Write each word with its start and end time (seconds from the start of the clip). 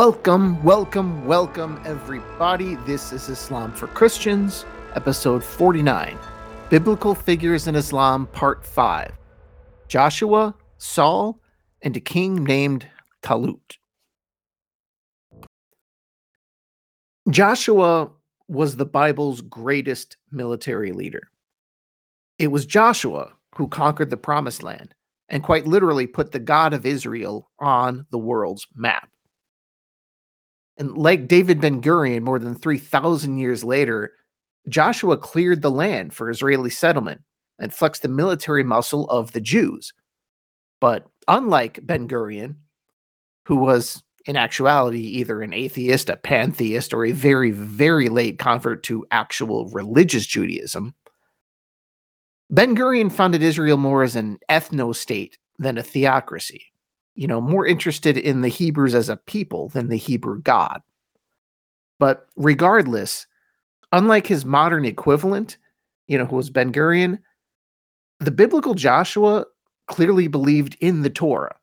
Welcome, 0.00 0.64
welcome, 0.64 1.26
welcome, 1.26 1.78
everybody. 1.84 2.76
This 2.86 3.12
is 3.12 3.28
Islam 3.28 3.70
for 3.74 3.86
Christians, 3.88 4.64
episode 4.94 5.44
49 5.44 6.18
Biblical 6.70 7.14
Figures 7.14 7.66
in 7.66 7.76
Islam, 7.76 8.26
part 8.28 8.64
5 8.64 9.12
Joshua, 9.88 10.54
Saul, 10.78 11.38
and 11.82 11.94
a 11.98 12.00
king 12.00 12.42
named 12.42 12.88
Talut. 13.20 13.76
Joshua 17.28 18.10
was 18.48 18.76
the 18.76 18.86
Bible's 18.86 19.42
greatest 19.42 20.16
military 20.32 20.92
leader. 20.92 21.28
It 22.38 22.46
was 22.46 22.64
Joshua 22.64 23.34
who 23.54 23.68
conquered 23.68 24.08
the 24.08 24.16
Promised 24.16 24.62
Land 24.62 24.94
and 25.28 25.42
quite 25.42 25.66
literally 25.66 26.06
put 26.06 26.32
the 26.32 26.38
God 26.38 26.72
of 26.72 26.86
Israel 26.86 27.50
on 27.58 28.06
the 28.10 28.18
world's 28.18 28.66
map. 28.74 29.09
And 30.80 30.96
like 30.96 31.28
David 31.28 31.60
Ben 31.60 31.82
Gurion, 31.82 32.22
more 32.22 32.38
than 32.38 32.54
3,000 32.54 33.36
years 33.36 33.62
later, 33.62 34.14
Joshua 34.66 35.18
cleared 35.18 35.60
the 35.60 35.70
land 35.70 36.14
for 36.14 36.30
Israeli 36.30 36.70
settlement 36.70 37.20
and 37.58 37.72
flexed 37.72 38.00
the 38.00 38.08
military 38.08 38.64
muscle 38.64 39.08
of 39.10 39.32
the 39.32 39.42
Jews. 39.42 39.92
But 40.80 41.06
unlike 41.28 41.80
Ben 41.82 42.08
Gurion, 42.08 42.56
who 43.44 43.56
was 43.56 44.02
in 44.24 44.38
actuality 44.38 45.00
either 45.00 45.42
an 45.42 45.52
atheist, 45.52 46.08
a 46.08 46.16
pantheist, 46.16 46.94
or 46.94 47.04
a 47.04 47.12
very, 47.12 47.50
very 47.50 48.08
late 48.08 48.38
convert 48.38 48.82
to 48.84 49.06
actual 49.10 49.68
religious 49.68 50.24
Judaism, 50.24 50.94
Ben 52.48 52.74
Gurion 52.74 53.12
founded 53.12 53.42
Israel 53.42 53.76
more 53.76 54.02
as 54.02 54.16
an 54.16 54.38
ethno 54.48 54.96
state 54.96 55.36
than 55.58 55.76
a 55.76 55.82
theocracy 55.82 56.69
you 57.14 57.26
know, 57.26 57.40
more 57.40 57.66
interested 57.66 58.16
in 58.16 58.40
the 58.40 58.48
Hebrews 58.48 58.94
as 58.94 59.08
a 59.08 59.16
people 59.16 59.68
than 59.68 59.88
the 59.88 59.96
Hebrew 59.96 60.40
God. 60.40 60.80
But 61.98 62.26
regardless, 62.36 63.26
unlike 63.92 64.26
his 64.26 64.44
modern 64.44 64.84
equivalent, 64.84 65.58
you 66.08 66.18
know, 66.18 66.24
who 66.24 66.36
was 66.36 66.50
Ben 66.50 66.72
Gurion, 66.72 67.18
the 68.20 68.30
biblical 68.30 68.74
Joshua 68.74 69.44
clearly 69.86 70.28
believed 70.28 70.76
in 70.80 71.02
the 71.02 71.10
Torah. 71.10 71.56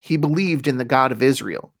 He 0.00 0.16
believed 0.16 0.66
in 0.66 0.78
the 0.78 0.84
God 0.84 1.12
of 1.12 1.22
Israel, 1.22 1.72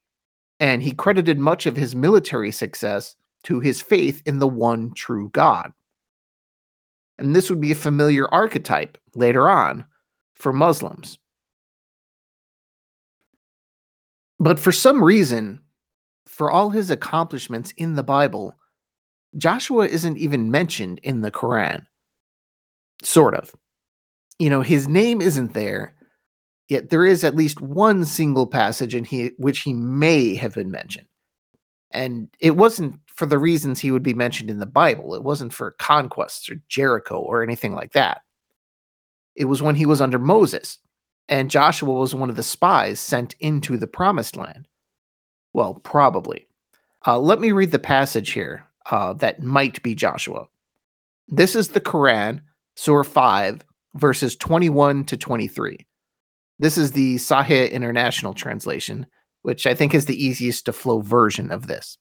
and 0.60 0.82
he 0.82 0.92
credited 0.92 1.38
much 1.38 1.66
of 1.66 1.76
his 1.76 1.94
military 1.94 2.50
success 2.50 3.16
to 3.44 3.60
his 3.60 3.82
faith 3.82 4.22
in 4.24 4.38
the 4.38 4.48
one 4.48 4.92
true 4.94 5.28
God. 5.32 5.72
And 7.18 7.34
this 7.34 7.50
would 7.50 7.60
be 7.60 7.72
a 7.72 7.76
familiar 7.76 8.32
archetype 8.32 8.98
later 9.14 9.48
on 9.48 9.84
for 10.34 10.52
Muslims. 10.52 11.18
But 14.44 14.60
for 14.60 14.72
some 14.72 15.02
reason, 15.02 15.58
for 16.26 16.50
all 16.50 16.68
his 16.68 16.90
accomplishments 16.90 17.72
in 17.78 17.94
the 17.94 18.02
Bible, 18.02 18.54
Joshua 19.38 19.86
isn't 19.86 20.18
even 20.18 20.50
mentioned 20.50 21.00
in 21.02 21.22
the 21.22 21.30
Quran. 21.30 21.86
Sort 23.02 23.34
of. 23.34 23.54
You 24.38 24.50
know, 24.50 24.60
his 24.60 24.86
name 24.86 25.22
isn't 25.22 25.54
there, 25.54 25.94
yet 26.68 26.90
there 26.90 27.06
is 27.06 27.24
at 27.24 27.34
least 27.34 27.62
one 27.62 28.04
single 28.04 28.46
passage 28.46 28.94
in 28.94 29.04
he, 29.04 29.30
which 29.38 29.60
he 29.60 29.72
may 29.72 30.34
have 30.34 30.52
been 30.52 30.70
mentioned. 30.70 31.06
And 31.90 32.28
it 32.38 32.54
wasn't 32.54 33.00
for 33.06 33.24
the 33.24 33.38
reasons 33.38 33.80
he 33.80 33.92
would 33.92 34.02
be 34.02 34.12
mentioned 34.12 34.50
in 34.50 34.58
the 34.58 34.66
Bible. 34.66 35.14
It 35.14 35.22
wasn't 35.22 35.54
for 35.54 35.74
conquests 35.78 36.50
or 36.50 36.56
Jericho 36.68 37.16
or 37.18 37.42
anything 37.42 37.72
like 37.72 37.94
that. 37.94 38.20
It 39.36 39.46
was 39.46 39.62
when 39.62 39.74
he 39.74 39.86
was 39.86 40.02
under 40.02 40.18
Moses 40.18 40.80
and 41.28 41.50
Joshua 41.50 41.92
was 41.92 42.14
one 42.14 42.30
of 42.30 42.36
the 42.36 42.42
spies 42.42 43.00
sent 43.00 43.34
into 43.40 43.76
the 43.76 43.86
promised 43.86 44.36
land. 44.36 44.68
Well, 45.52 45.74
probably. 45.74 46.46
Uh, 47.06 47.18
let 47.18 47.40
me 47.40 47.52
read 47.52 47.70
the 47.70 47.78
passage 47.78 48.32
here 48.32 48.66
uh, 48.90 49.14
that 49.14 49.42
might 49.42 49.82
be 49.82 49.94
Joshua. 49.94 50.46
This 51.28 51.54
is 51.54 51.68
the 51.68 51.80
Quran, 51.80 52.42
Surah 52.76 53.04
5, 53.04 53.62
verses 53.94 54.36
21 54.36 55.04
to 55.04 55.16
23. 55.16 55.86
This 56.58 56.76
is 56.76 56.92
the 56.92 57.16
Sahih 57.16 57.70
International 57.70 58.34
Translation, 58.34 59.06
which 59.42 59.66
I 59.66 59.74
think 59.74 59.94
is 59.94 60.06
the 60.06 60.22
easiest 60.22 60.66
to 60.66 60.72
flow 60.72 61.00
version 61.00 61.50
of 61.50 61.66
this. 61.66 61.98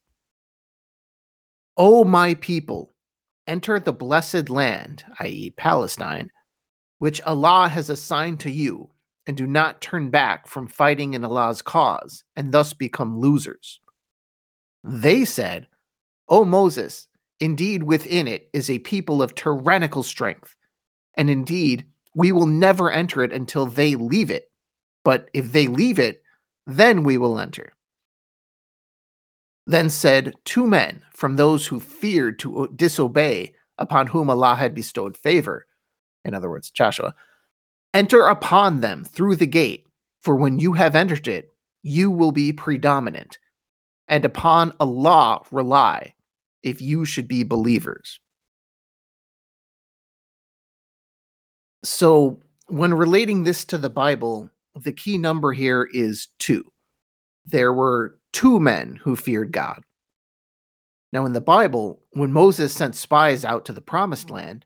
O 1.77 2.03
my 2.03 2.35
people, 2.35 2.93
enter 3.47 3.79
the 3.79 3.93
blessed 3.93 4.49
land, 4.49 5.03
i.e., 5.19 5.51
Palestine, 5.57 6.29
which 6.99 7.21
Allah 7.21 7.67
has 7.69 7.89
assigned 7.89 8.39
to 8.41 8.51
you 8.51 8.89
and 9.27 9.37
do 9.37 9.47
not 9.47 9.81
turn 9.81 10.09
back 10.09 10.47
from 10.47 10.67
fighting 10.67 11.13
in 11.13 11.23
Allah's 11.23 11.61
cause 11.61 12.23
and 12.35 12.51
thus 12.51 12.73
become 12.73 13.19
losers. 13.19 13.79
They 14.83 15.25
said, 15.25 15.67
O 16.27 16.43
Moses, 16.43 17.07
indeed 17.39 17.83
within 17.83 18.27
it 18.27 18.49
is 18.53 18.69
a 18.69 18.79
people 18.79 19.21
of 19.21 19.35
tyrannical 19.35 20.03
strength, 20.03 20.55
and 21.15 21.29
indeed 21.29 21.85
we 22.15 22.31
will 22.31 22.45
never 22.45 22.91
enter 22.91 23.23
it 23.23 23.33
until 23.33 23.65
they 23.65 23.95
leave 23.95 24.29
it. 24.29 24.51
But 25.03 25.29
if 25.33 25.51
they 25.51 25.67
leave 25.67 25.99
it, 25.99 26.21
then 26.65 27.03
we 27.03 27.17
will 27.17 27.39
enter. 27.39 27.73
Then 29.65 29.89
said 29.89 30.33
two 30.45 30.67
men 30.67 31.01
from 31.11 31.35
those 31.35 31.67
who 31.67 31.79
feared 31.79 32.39
to 32.39 32.69
disobey, 32.75 33.53
upon 33.77 34.07
whom 34.07 34.29
Allah 34.29 34.55
had 34.55 34.75
bestowed 34.75 35.17
favor, 35.17 35.65
in 36.25 36.33
other 36.33 36.49
words, 36.49 36.69
Joshua, 36.69 37.15
Enter 37.93 38.25
upon 38.25 38.81
them 38.81 39.03
through 39.03 39.35
the 39.35 39.45
gate, 39.45 39.85
for 40.21 40.35
when 40.35 40.59
you 40.59 40.73
have 40.73 40.95
entered 40.95 41.27
it, 41.27 41.53
you 41.83 42.09
will 42.09 42.31
be 42.31 42.51
predominant. 42.51 43.37
And 44.07 44.25
upon 44.25 44.73
Allah 44.79 45.41
rely, 45.51 46.13
if 46.63 46.81
you 46.81 47.05
should 47.05 47.27
be 47.27 47.43
believers. 47.43 48.19
So, 51.83 52.39
when 52.67 52.93
relating 52.93 53.43
this 53.43 53.65
to 53.65 53.77
the 53.77 53.89
Bible, 53.89 54.49
the 54.75 54.93
key 54.93 55.17
number 55.17 55.51
here 55.51 55.87
is 55.93 56.29
two. 56.39 56.71
There 57.45 57.73
were 57.73 58.17
two 58.31 58.59
men 58.59 58.99
who 59.03 59.15
feared 59.15 59.51
God. 59.51 59.83
Now, 61.11 61.25
in 61.25 61.33
the 61.33 61.41
Bible, 61.41 62.01
when 62.11 62.31
Moses 62.31 62.73
sent 62.73 62.95
spies 62.95 63.45
out 63.45 63.65
to 63.65 63.73
the 63.73 63.81
promised 63.81 64.29
land, 64.29 64.65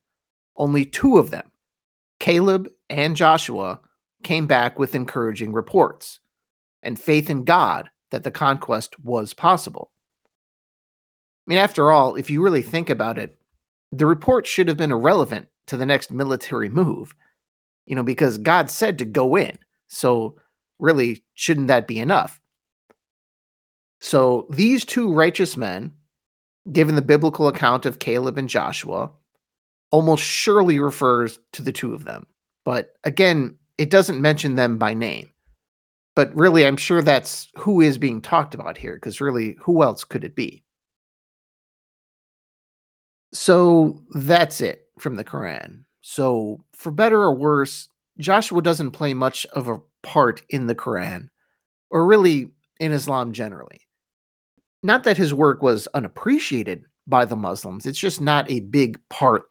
only 0.56 0.86
two 0.86 1.18
of 1.18 1.32
them, 1.32 1.52
Caleb 2.20 2.70
and 2.90 3.16
Joshua 3.16 3.80
came 4.24 4.48
back 4.48 4.80
with 4.80 4.96
encouraging 4.96 5.54
reports 5.54 6.20
and 6.84 7.00
faith 7.00 7.30
in 7.30 7.44
God 7.44 7.90
that 8.12 8.24
the 8.24 8.32
conquest 8.32 9.00
was 9.04 9.34
possible. 9.34 9.92
I 11.46 11.52
mean, 11.52 11.60
after 11.60 11.92
all, 11.92 12.16
if 12.16 12.30
you 12.30 12.42
really 12.42 12.62
think 12.62 12.90
about 12.90 13.18
it, 13.18 13.38
the 13.92 14.06
report 14.06 14.46
should 14.46 14.68
have 14.68 14.78
been 14.78 14.92
irrelevant 14.92 15.48
to 15.68 15.78
the 15.78 15.86
next 15.86 16.12
military 16.12 16.70
move, 16.70 17.14
you 17.86 17.96
know, 17.96 18.04
because 18.04 18.38
God 18.38 18.70
said 18.70 18.98
to 19.00 19.06
go 19.06 19.36
in. 19.38 19.58
So, 19.88 20.36
really, 20.80 21.24
shouldn't 21.34 21.68
that 21.68 21.88
be 21.88 22.00
enough? 22.00 22.42
So, 24.02 24.48
these 24.50 24.84
two 24.84 25.14
righteous 25.14 25.56
men, 25.56 25.94
given 26.72 26.96
the 26.96 27.02
biblical 27.02 27.48
account 27.48 27.86
of 27.86 28.00
Caleb 28.00 28.38
and 28.38 28.50
Joshua, 28.50 29.12
almost 29.92 30.24
surely 30.24 30.80
refers 30.80 31.40
to 31.54 31.62
the 31.62 31.72
two 31.72 31.94
of 31.94 32.04
them. 32.04 32.28
But 32.68 32.98
again, 33.06 33.58
it 33.78 33.90
doesn't 33.90 34.20
mention 34.20 34.56
them 34.56 34.78
by 34.78 34.94
name. 34.94 35.30
But 36.18 36.36
really, 36.36 36.68
I'm 36.68 36.76
sure 36.76 37.02
that's 37.02 37.48
who 37.56 37.80
is 37.80 37.98
being 37.98 38.22
talked 38.22 38.54
about 38.54 38.78
here, 38.78 38.96
because 38.96 39.22
really, 39.22 39.56
who 39.62 39.84
else 39.84 40.04
could 40.04 40.26
it 40.26 40.36
be? 40.36 40.66
So 43.32 44.04
that's 44.16 44.60
it 44.60 44.82
from 45.00 45.16
the 45.16 45.24
Quran. 45.24 45.86
So, 46.02 46.62
for 46.74 46.92
better 46.92 47.22
or 47.22 47.34
worse, 47.34 47.88
Joshua 48.20 48.62
doesn't 48.62 48.92
play 48.92 49.14
much 49.14 49.46
of 49.54 49.70
a 49.70 49.80
part 50.04 50.42
in 50.50 50.68
the 50.68 50.76
Quran, 50.76 51.30
or 51.90 52.06
really 52.06 52.52
in 52.82 52.92
Islam 52.92 53.32
generally. 53.32 53.80
Not 54.84 55.06
that 55.06 55.16
his 55.16 55.34
work 55.34 55.62
was 55.62 55.88
unappreciated 55.94 56.84
by 57.08 57.24
the 57.24 57.38
Muslims, 57.38 57.86
it's 57.86 57.98
just 57.98 58.20
not 58.20 58.52
a 58.52 58.60
big 58.60 59.00
part 59.08 59.44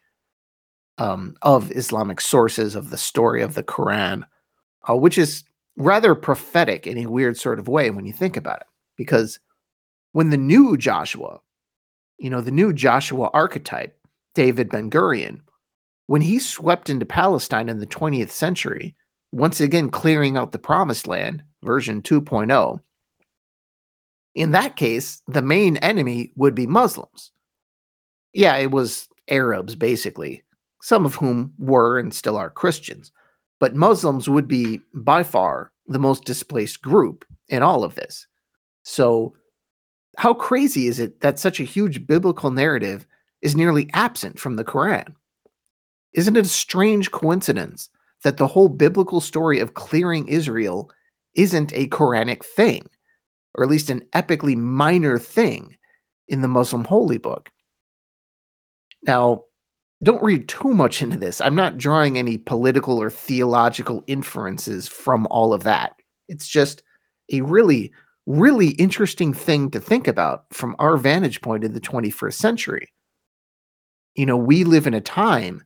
um, 0.99 1.37
of 1.43 1.71
Islamic 1.73 2.21
sources 2.21 2.75
of 2.75 2.91
the 2.91 2.97
story 2.97 3.43
of 3.43 3.55
the 3.55 3.63
Quran, 3.63 4.25
uh, 4.89 4.97
which 4.97 5.19
is 5.19 5.45
rather 5.77 6.15
prophetic 6.15 6.87
in 6.87 6.99
a 6.99 7.07
weird 7.07 7.37
sort 7.37 7.59
of 7.59 7.69
way 7.69 7.91
when 7.91 8.07
you 8.07 8.13
think 8.13 8.37
about 8.37 8.61
it. 8.61 8.67
Because 8.97 9.39
when 10.13 10.31
the 10.31 10.37
new 10.39 10.77
Joshua, 10.77 11.41
you 12.19 12.31
know, 12.31 12.41
the 12.41 12.51
new 12.51 12.73
Joshua 12.73 13.29
archetype, 13.35 13.95
David 14.35 14.71
Ben 14.71 14.91
Gurion, 14.91 15.41
when 16.07 16.23
he 16.23 16.39
swept 16.39 16.89
into 16.89 17.05
Palestine 17.05 17.69
in 17.69 17.79
the 17.79 17.87
20th 17.87 18.31
century, 18.31 18.95
once 19.33 19.61
again 19.61 19.91
clearing 19.91 20.37
out 20.37 20.53
the 20.53 20.59
promised 20.59 21.07
land, 21.07 21.43
version 21.63 22.01
2.0, 22.01 22.81
in 24.35 24.53
that 24.53 24.77
case, 24.77 25.23
the 25.27 25.43
main 25.43 25.79
enemy 25.79 26.33
would 26.37 26.55
be 26.55 26.67
Muslims. 26.67 27.33
Yeah, 28.33 28.57
it 28.57 28.71
was 28.71 29.09
Arabs, 29.29 29.75
basically, 29.75 30.45
some 30.87 31.05
of 31.05 31.17
whom 31.17 31.53
were 31.59 31.99
and 31.99 32.15
still 32.15 32.37
are 32.37 32.49
Christians. 32.49 33.11
But 33.59 33.75
Muslims 33.75 34.29
would 34.29 34.47
be 34.47 34.81
by 34.95 35.25
far 35.25 35.73
the 35.89 35.99
most 35.99 36.25
displaced 36.25 36.81
group 36.81 37.25
in 37.49 37.61
all 37.61 37.83
of 37.83 37.97
this. 37.97 38.29
So 38.85 39.35
how 40.17 40.33
crazy 40.33 40.87
is 40.87 41.01
it 41.01 41.23
that 41.23 41.41
such 41.41 41.59
a 41.59 41.65
huge 41.65 42.07
biblical 42.07 42.53
narrative 42.53 43.05
is 43.43 43.57
nearly 43.57 43.91
absent 43.95 44.39
from 44.39 44.55
the 44.55 44.65
Quran? 44.65 45.09
Isn't 46.13 46.37
it 46.37 46.47
a 46.47 46.49
strange 46.49 47.11
coincidence 47.11 47.91
that 48.23 48.37
the 48.37 48.47
whole 48.47 48.69
biblical 48.69 49.21
story 49.21 49.59
of 49.59 49.75
clearing 49.75 50.29
Israel 50.29 50.89
isn't 51.35 51.73
a 51.73 51.89
Quranic 51.89 52.45
thing, 52.45 52.89
or 53.57 53.65
at 53.65 53.71
least 53.71 53.91
an 53.91 54.03
epically 54.15 54.57
minor 54.57 55.19
thing 55.19 55.79
in 56.29 56.43
the 56.43 56.49
Muslim 56.49 56.85
holy 56.85 57.19
book? 57.19 57.51
Now, 59.03 59.47
don't 60.03 60.23
read 60.23 60.49
too 60.49 60.75
much 60.75 61.03
into 61.03 61.17
this. 61.17 61.41
I'm 61.41 61.55
not 61.55 61.79
drawing 61.79 62.19
any 62.19 62.39
political 62.39 63.01
or 63.01 63.11
theological 63.11 64.05
inferences 64.07 64.89
from 64.89 65.27
all 65.31 65.53
of 65.53 65.63
that. 65.65 65.97
It's 66.29 66.47
just 66.47 66.83
a 67.33 67.41
really, 67.41 67.93
really 68.27 68.71
interesting 68.71 69.33
thing 69.33 69.71
to 69.71 69.81
think 69.81 70.07
about 70.07 70.45
from 70.53 70.77
our 70.79 70.97
vantage 70.97 71.41
point 71.41 71.65
in 71.65 71.73
the 71.73 71.81
21st 71.81 72.35
century. 72.35 72.93
You 74.15 74.27
know, 74.27 74.37
we 74.37 74.65
live 74.65 74.87
in 74.87 74.95
a 74.95 75.01
time 75.01 75.63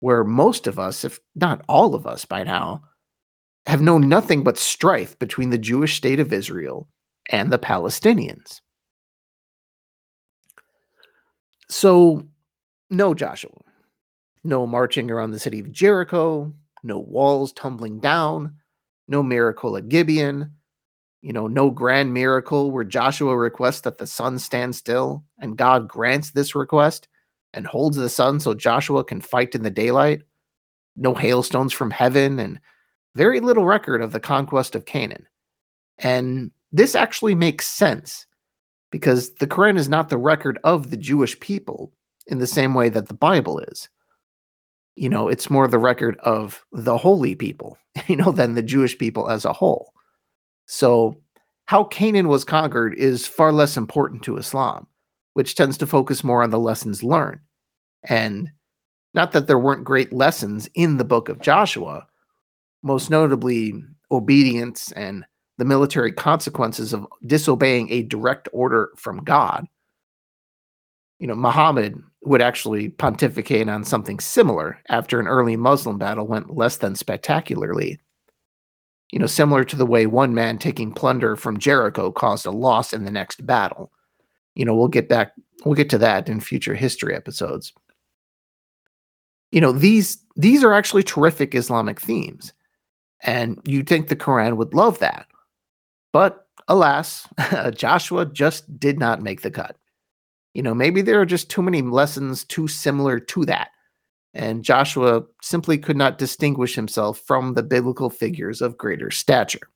where 0.00 0.24
most 0.24 0.66
of 0.66 0.78
us, 0.78 1.04
if 1.04 1.20
not 1.34 1.62
all 1.68 1.94
of 1.94 2.06
us 2.06 2.24
by 2.24 2.44
now, 2.44 2.82
have 3.66 3.82
known 3.82 4.08
nothing 4.08 4.42
but 4.42 4.56
strife 4.56 5.18
between 5.18 5.50
the 5.50 5.58
Jewish 5.58 5.96
state 5.96 6.20
of 6.20 6.32
Israel 6.32 6.88
and 7.28 7.52
the 7.52 7.58
Palestinians. 7.58 8.60
So, 11.68 12.26
no 12.90 13.14
Joshua, 13.14 13.50
no 14.44 14.66
marching 14.66 15.10
around 15.10 15.30
the 15.30 15.38
city 15.38 15.60
of 15.60 15.72
Jericho, 15.72 16.52
no 16.82 16.98
walls 16.98 17.52
tumbling 17.52 18.00
down, 18.00 18.54
no 19.08 19.22
miracle 19.22 19.76
at 19.76 19.88
Gibeon, 19.88 20.52
you 21.22 21.32
know, 21.32 21.46
no 21.46 21.70
grand 21.70 22.14
miracle 22.14 22.70
where 22.70 22.84
Joshua 22.84 23.36
requests 23.36 23.80
that 23.82 23.98
the 23.98 24.06
sun 24.06 24.38
stand 24.38 24.76
still 24.76 25.24
and 25.38 25.56
God 25.56 25.88
grants 25.88 26.30
this 26.30 26.54
request 26.54 27.08
and 27.52 27.66
holds 27.66 27.96
the 27.96 28.08
sun 28.08 28.40
so 28.40 28.54
Joshua 28.54 29.02
can 29.02 29.20
fight 29.20 29.54
in 29.54 29.62
the 29.62 29.70
daylight. 29.70 30.22
No 30.96 31.14
hailstones 31.14 31.72
from 31.72 31.90
heaven 31.90 32.38
and 32.38 32.60
very 33.14 33.40
little 33.40 33.64
record 33.64 34.00
of 34.00 34.12
the 34.12 34.20
conquest 34.20 34.74
of 34.74 34.84
Canaan. 34.84 35.26
And 35.98 36.52
this 36.70 36.94
actually 36.94 37.34
makes 37.34 37.66
sense 37.66 38.26
because 38.90 39.34
the 39.34 39.46
Quran 39.46 39.76
is 39.76 39.88
not 39.88 40.08
the 40.08 40.18
record 40.18 40.58
of 40.62 40.90
the 40.90 40.96
Jewish 40.96 41.38
people 41.40 41.92
in 42.28 42.38
the 42.38 42.46
same 42.46 42.74
way 42.74 42.88
that 42.90 43.08
the 43.08 43.14
Bible 43.14 43.58
is. 43.58 43.88
You 44.94 45.08
know, 45.08 45.28
it's 45.28 45.50
more 45.50 45.68
the 45.68 45.78
record 45.78 46.16
of 46.18 46.64
the 46.72 46.96
holy 46.96 47.34
people, 47.34 47.78
you 48.06 48.16
know, 48.16 48.32
than 48.32 48.54
the 48.54 48.62
Jewish 48.62 48.96
people 48.96 49.28
as 49.28 49.44
a 49.44 49.52
whole. 49.52 49.92
So, 50.66 51.20
how 51.66 51.84
Canaan 51.84 52.28
was 52.28 52.44
conquered 52.44 52.94
is 52.94 53.26
far 53.26 53.52
less 53.52 53.76
important 53.76 54.22
to 54.22 54.38
Islam, 54.38 54.86
which 55.34 55.54
tends 55.54 55.76
to 55.78 55.86
focus 55.86 56.24
more 56.24 56.42
on 56.42 56.50
the 56.50 56.58
lessons 56.58 57.02
learned. 57.02 57.40
And 58.04 58.50
not 59.12 59.32
that 59.32 59.46
there 59.46 59.58
weren't 59.58 59.84
great 59.84 60.12
lessons 60.12 60.68
in 60.74 60.96
the 60.96 61.04
book 61.04 61.28
of 61.28 61.40
Joshua, 61.40 62.06
most 62.82 63.10
notably 63.10 63.74
obedience 64.10 64.92
and 64.92 65.26
the 65.58 65.64
military 65.64 66.12
consequences 66.12 66.92
of 66.92 67.06
disobeying 67.26 67.90
a 67.90 68.02
direct 68.02 68.48
order 68.52 68.90
from 68.96 69.24
God. 69.24 69.66
You 71.18 71.26
know, 71.26 71.34
Muhammad 71.34 72.02
would 72.22 72.42
actually 72.42 72.90
pontificate 72.90 73.68
on 73.68 73.84
something 73.84 74.20
similar 74.20 74.80
after 74.88 75.18
an 75.18 75.26
early 75.26 75.56
Muslim 75.56 75.98
battle 75.98 76.26
went 76.26 76.56
less 76.56 76.76
than 76.76 76.94
spectacularly. 76.94 77.98
You 79.10 79.18
know, 79.18 79.26
similar 79.26 79.64
to 79.64 79.76
the 79.76 79.86
way 79.86 80.06
one 80.06 80.34
man 80.34 80.58
taking 80.58 80.92
plunder 80.92 81.34
from 81.34 81.58
Jericho 81.58 82.12
caused 82.12 82.46
a 82.46 82.50
loss 82.50 82.92
in 82.92 83.04
the 83.04 83.10
next 83.10 83.46
battle. 83.46 83.90
You 84.54 84.64
know, 84.64 84.74
we'll 84.74 84.88
get 84.88 85.08
back, 85.08 85.32
we'll 85.64 85.74
get 85.74 85.90
to 85.90 85.98
that 85.98 86.28
in 86.28 86.40
future 86.40 86.74
history 86.74 87.14
episodes. 87.14 87.72
You 89.50 89.60
know, 89.60 89.72
these 89.72 90.18
these 90.36 90.62
are 90.62 90.74
actually 90.74 91.02
terrific 91.02 91.54
Islamic 91.54 92.00
themes. 92.00 92.52
And 93.22 93.60
you'd 93.64 93.88
think 93.88 94.08
the 94.08 94.16
Quran 94.16 94.56
would 94.56 94.74
love 94.74 94.98
that. 95.00 95.26
But 96.12 96.46
alas, 96.68 97.26
Joshua 97.74 98.26
just 98.26 98.78
did 98.78 98.98
not 98.98 99.22
make 99.22 99.40
the 99.40 99.50
cut. 99.50 99.76
You 100.58 100.64
know, 100.64 100.74
maybe 100.74 101.02
there 101.02 101.20
are 101.20 101.24
just 101.24 101.48
too 101.48 101.62
many 101.62 101.82
lessons 101.82 102.42
too 102.42 102.66
similar 102.66 103.20
to 103.20 103.44
that. 103.44 103.70
And 104.34 104.64
Joshua 104.64 105.22
simply 105.40 105.78
could 105.78 105.96
not 105.96 106.18
distinguish 106.18 106.74
himself 106.74 107.20
from 107.20 107.54
the 107.54 107.62
biblical 107.62 108.10
figures 108.10 108.60
of 108.60 108.76
greater 108.76 109.12
stature. 109.12 109.70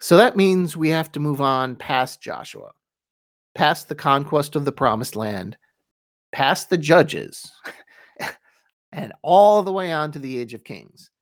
So 0.00 0.16
that 0.16 0.36
means 0.36 0.76
we 0.76 0.88
have 0.88 1.12
to 1.12 1.20
move 1.20 1.40
on 1.40 1.76
past 1.76 2.20
Joshua, 2.20 2.72
past 3.54 3.88
the 3.88 3.94
conquest 3.94 4.56
of 4.56 4.64
the 4.64 4.72
promised 4.72 5.14
land, 5.14 5.56
past 6.32 6.70
the 6.70 6.78
judges, 6.78 7.52
and 8.90 9.12
all 9.22 9.62
the 9.62 9.72
way 9.72 9.92
on 9.92 10.10
to 10.10 10.18
the 10.18 10.40
age 10.40 10.54
of 10.54 10.64
kings. 10.64 11.12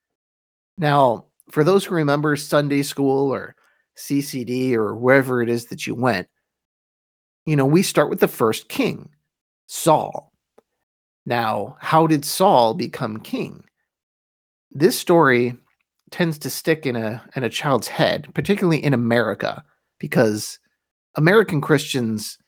Now, 0.79 1.27
for 1.51 1.63
those 1.63 1.85
who 1.85 1.95
remember 1.95 2.37
Sunday 2.37 2.83
school 2.83 3.31
or 3.31 3.55
CCD 3.97 4.75
or 4.75 4.95
wherever 4.95 5.43
it 5.43 5.49
is 5.49 5.67
that 5.67 5.87
you 5.87 5.95
went, 5.95 6.29
you 7.47 7.57
know, 7.57 7.67
we 7.67 7.83
start 7.83 8.11
with 8.11 8.21
the 8.21 8.29
first 8.29 8.69
king, 8.69 9.11
Saul. 9.67 10.33
Now, 11.27 11.77
how 11.81 12.07
did 12.07 12.25
Saul 12.25 12.75
become 12.75 13.21
king? 13.21 13.65
This 14.71 14.99
story 14.99 15.57
tends 16.11 16.39
to 16.39 16.51
stick 16.51 16.87
in 16.87 16.97
a 16.97 17.23
in 17.35 17.45
a 17.45 17.51
child's 17.51 17.89
head, 17.89 18.29
particularly 18.35 18.83
in 18.83 18.95
America, 18.95 19.63
because 19.99 20.59
American 21.17 21.61
Christians, 21.61 22.39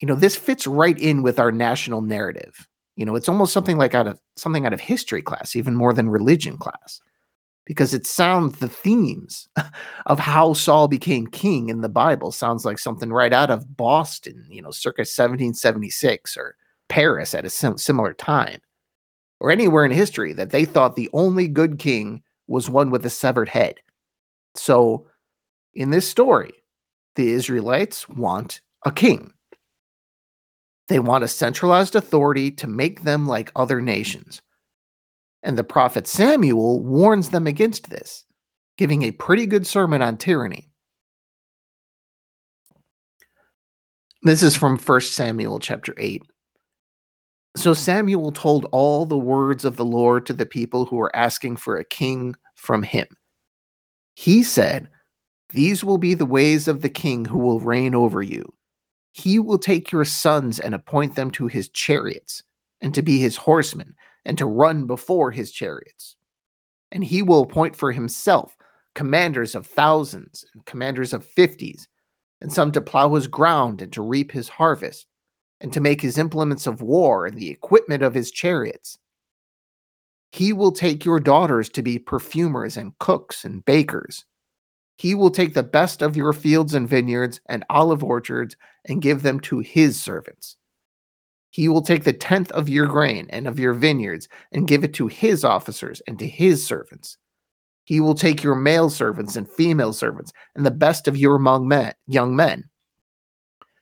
you 0.00 0.08
know, 0.08 0.14
this 0.14 0.36
fits 0.36 0.66
right 0.66 0.98
in 0.98 1.22
with 1.22 1.38
our 1.38 1.52
national 1.52 2.00
narrative. 2.00 2.66
You 2.96 3.04
know, 3.06 3.14
it's 3.14 3.28
almost 3.28 3.52
something 3.52 3.78
like 3.78 3.94
out 3.94 4.06
of 4.06 4.20
something 4.36 4.66
out 4.66 4.72
of 4.72 4.80
history 4.80 5.22
class, 5.22 5.56
even 5.56 5.74
more 5.74 5.92
than 5.92 6.08
religion 6.08 6.56
class 6.56 7.00
because 7.64 7.94
it 7.94 8.06
sounds 8.06 8.58
the 8.58 8.68
themes 8.68 9.48
of 10.06 10.18
how 10.18 10.52
Saul 10.52 10.88
became 10.88 11.26
king 11.26 11.68
in 11.68 11.80
the 11.80 11.88
Bible 11.88 12.32
sounds 12.32 12.64
like 12.64 12.78
something 12.78 13.12
right 13.12 13.32
out 13.32 13.50
of 13.50 13.76
Boston, 13.76 14.44
you 14.48 14.62
know, 14.62 14.70
circa 14.70 15.02
1776 15.02 16.36
or 16.36 16.56
Paris 16.88 17.34
at 17.34 17.44
a 17.44 17.50
sim- 17.50 17.78
similar 17.78 18.12
time, 18.14 18.60
or 19.40 19.50
anywhere 19.50 19.84
in 19.84 19.90
history 19.90 20.32
that 20.32 20.50
they 20.50 20.64
thought 20.64 20.96
the 20.96 21.10
only 21.12 21.48
good 21.48 21.78
king 21.78 22.22
was 22.48 22.68
one 22.68 22.90
with 22.90 23.06
a 23.06 23.10
severed 23.10 23.48
head. 23.48 23.76
So, 24.54 25.06
in 25.74 25.90
this 25.90 26.08
story, 26.08 26.52
the 27.14 27.32
Israelites 27.32 28.08
want 28.08 28.60
a 28.84 28.92
king. 28.92 29.32
They 30.88 30.98
want 30.98 31.24
a 31.24 31.28
centralized 31.28 31.94
authority 31.94 32.50
to 32.50 32.66
make 32.66 33.04
them 33.04 33.26
like 33.26 33.50
other 33.56 33.80
nations 33.80 34.42
and 35.42 35.58
the 35.58 35.64
prophet 35.64 36.06
Samuel 36.06 36.80
warns 36.82 37.30
them 37.30 37.46
against 37.46 37.90
this, 37.90 38.24
giving 38.76 39.02
a 39.02 39.10
pretty 39.12 39.46
good 39.46 39.66
sermon 39.66 40.02
on 40.02 40.16
tyranny. 40.16 40.68
This 44.22 44.42
is 44.42 44.54
from 44.54 44.78
1 44.78 45.00
Samuel 45.00 45.58
chapter 45.58 45.94
8. 45.98 46.22
So 47.56 47.74
Samuel 47.74 48.32
told 48.32 48.66
all 48.70 49.04
the 49.04 49.18
words 49.18 49.64
of 49.64 49.76
the 49.76 49.84
Lord 49.84 50.26
to 50.26 50.32
the 50.32 50.46
people 50.46 50.86
who 50.86 50.96
were 50.96 51.14
asking 51.14 51.56
for 51.56 51.76
a 51.76 51.84
king 51.84 52.34
from 52.54 52.82
him. 52.82 53.06
He 54.14 54.42
said, 54.42 54.88
These 55.50 55.82
will 55.82 55.98
be 55.98 56.14
the 56.14 56.24
ways 56.24 56.68
of 56.68 56.82
the 56.82 56.88
king 56.88 57.24
who 57.24 57.38
will 57.38 57.60
reign 57.60 57.94
over 57.94 58.22
you. 58.22 58.54
He 59.12 59.38
will 59.38 59.58
take 59.58 59.92
your 59.92 60.04
sons 60.04 60.60
and 60.60 60.74
appoint 60.74 61.16
them 61.16 61.30
to 61.32 61.48
his 61.48 61.68
chariots 61.68 62.42
and 62.80 62.94
to 62.94 63.02
be 63.02 63.18
his 63.18 63.36
horsemen 63.36 63.94
and 64.24 64.38
to 64.38 64.46
run 64.46 64.86
before 64.86 65.30
his 65.30 65.52
chariots. 65.52 66.16
And 66.90 67.02
he 67.02 67.22
will 67.22 67.42
appoint 67.42 67.76
for 67.76 67.92
himself 67.92 68.56
commanders 68.94 69.54
of 69.54 69.66
thousands 69.66 70.44
and 70.54 70.64
commanders 70.66 71.12
of 71.12 71.24
fifties, 71.24 71.88
and 72.40 72.52
some 72.52 72.72
to 72.72 72.80
plow 72.80 73.14
his 73.14 73.26
ground 73.26 73.80
and 73.80 73.92
to 73.92 74.02
reap 74.02 74.32
his 74.32 74.48
harvest, 74.48 75.06
and 75.60 75.72
to 75.72 75.80
make 75.80 76.00
his 76.00 76.18
implements 76.18 76.66
of 76.66 76.82
war 76.82 77.24
and 77.26 77.38
the 77.38 77.50
equipment 77.50 78.02
of 78.02 78.14
his 78.14 78.30
chariots. 78.30 78.98
He 80.32 80.52
will 80.52 80.72
take 80.72 81.04
your 81.04 81.20
daughters 81.20 81.68
to 81.70 81.82
be 81.82 81.98
perfumers 81.98 82.76
and 82.76 82.98
cooks 82.98 83.44
and 83.44 83.64
bakers. 83.64 84.24
He 84.98 85.14
will 85.14 85.30
take 85.30 85.54
the 85.54 85.62
best 85.62 86.02
of 86.02 86.16
your 86.16 86.32
fields 86.32 86.74
and 86.74 86.88
vineyards 86.88 87.40
and 87.46 87.64
olive 87.70 88.02
orchards 88.02 88.56
and 88.86 89.02
give 89.02 89.22
them 89.22 89.40
to 89.40 89.58
his 89.60 90.02
servants. 90.02 90.56
He 91.52 91.68
will 91.68 91.82
take 91.82 92.04
the 92.04 92.14
tenth 92.14 92.50
of 92.52 92.70
your 92.70 92.86
grain 92.86 93.26
and 93.28 93.46
of 93.46 93.58
your 93.58 93.74
vineyards 93.74 94.26
and 94.52 94.66
give 94.66 94.84
it 94.84 94.94
to 94.94 95.06
his 95.06 95.44
officers 95.44 96.00
and 96.08 96.18
to 96.18 96.26
his 96.26 96.66
servants. 96.66 97.18
He 97.84 98.00
will 98.00 98.14
take 98.14 98.42
your 98.42 98.54
male 98.54 98.88
servants 98.88 99.36
and 99.36 99.48
female 99.48 99.92
servants 99.92 100.32
and 100.56 100.64
the 100.64 100.70
best 100.70 101.06
of 101.06 101.16
your 101.16 101.36
among 101.36 101.68
men, 101.68 101.92
young 102.06 102.34
men 102.34 102.64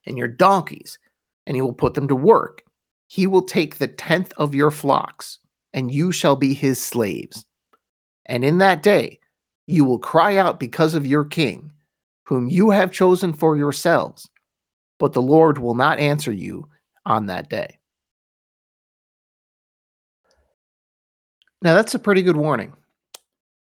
and 0.05 0.19
your 0.19 0.27
donkeys, 0.27 0.99
and 1.47 1.55
he 1.55 1.63
will 1.63 1.73
put 1.73 1.95
them 1.95 2.09
to 2.09 2.17
work. 2.17 2.63
He 3.07 3.29
will 3.29 3.43
take 3.43 3.79
the 3.79 3.89
tenth 3.89 4.33
of 4.37 4.55
your 4.55 4.73
flocks, 4.73 5.39
and 5.73 5.93
you 5.93 6.11
shall 6.11 6.35
be 6.35 6.55
his 6.55 6.83
slaves. 6.83 7.45
And 8.27 8.45
in 8.45 8.59
that 8.59 8.83
day 8.83 9.21
you 9.69 9.85
will 9.85 10.01
cry 10.01 10.37
out 10.37 10.59
because 10.59 10.95
of 10.95 11.07
your 11.07 11.25
king, 11.25 11.71
whom 12.25 12.49
you 12.49 12.71
have 12.71 12.91
chosen 12.91 13.33
for 13.33 13.57
yourselves, 13.57 14.29
but 14.99 15.13
the 15.13 15.23
Lord 15.23 15.59
will 15.59 15.77
not 15.77 16.01
answer 16.01 16.33
you 16.33 16.67
on 17.07 17.27
that 17.27 17.49
day. 17.49 17.79
Now, 21.63 21.75
that's 21.75 21.95
a 21.95 21.99
pretty 21.99 22.23
good 22.23 22.37
warning, 22.37 22.73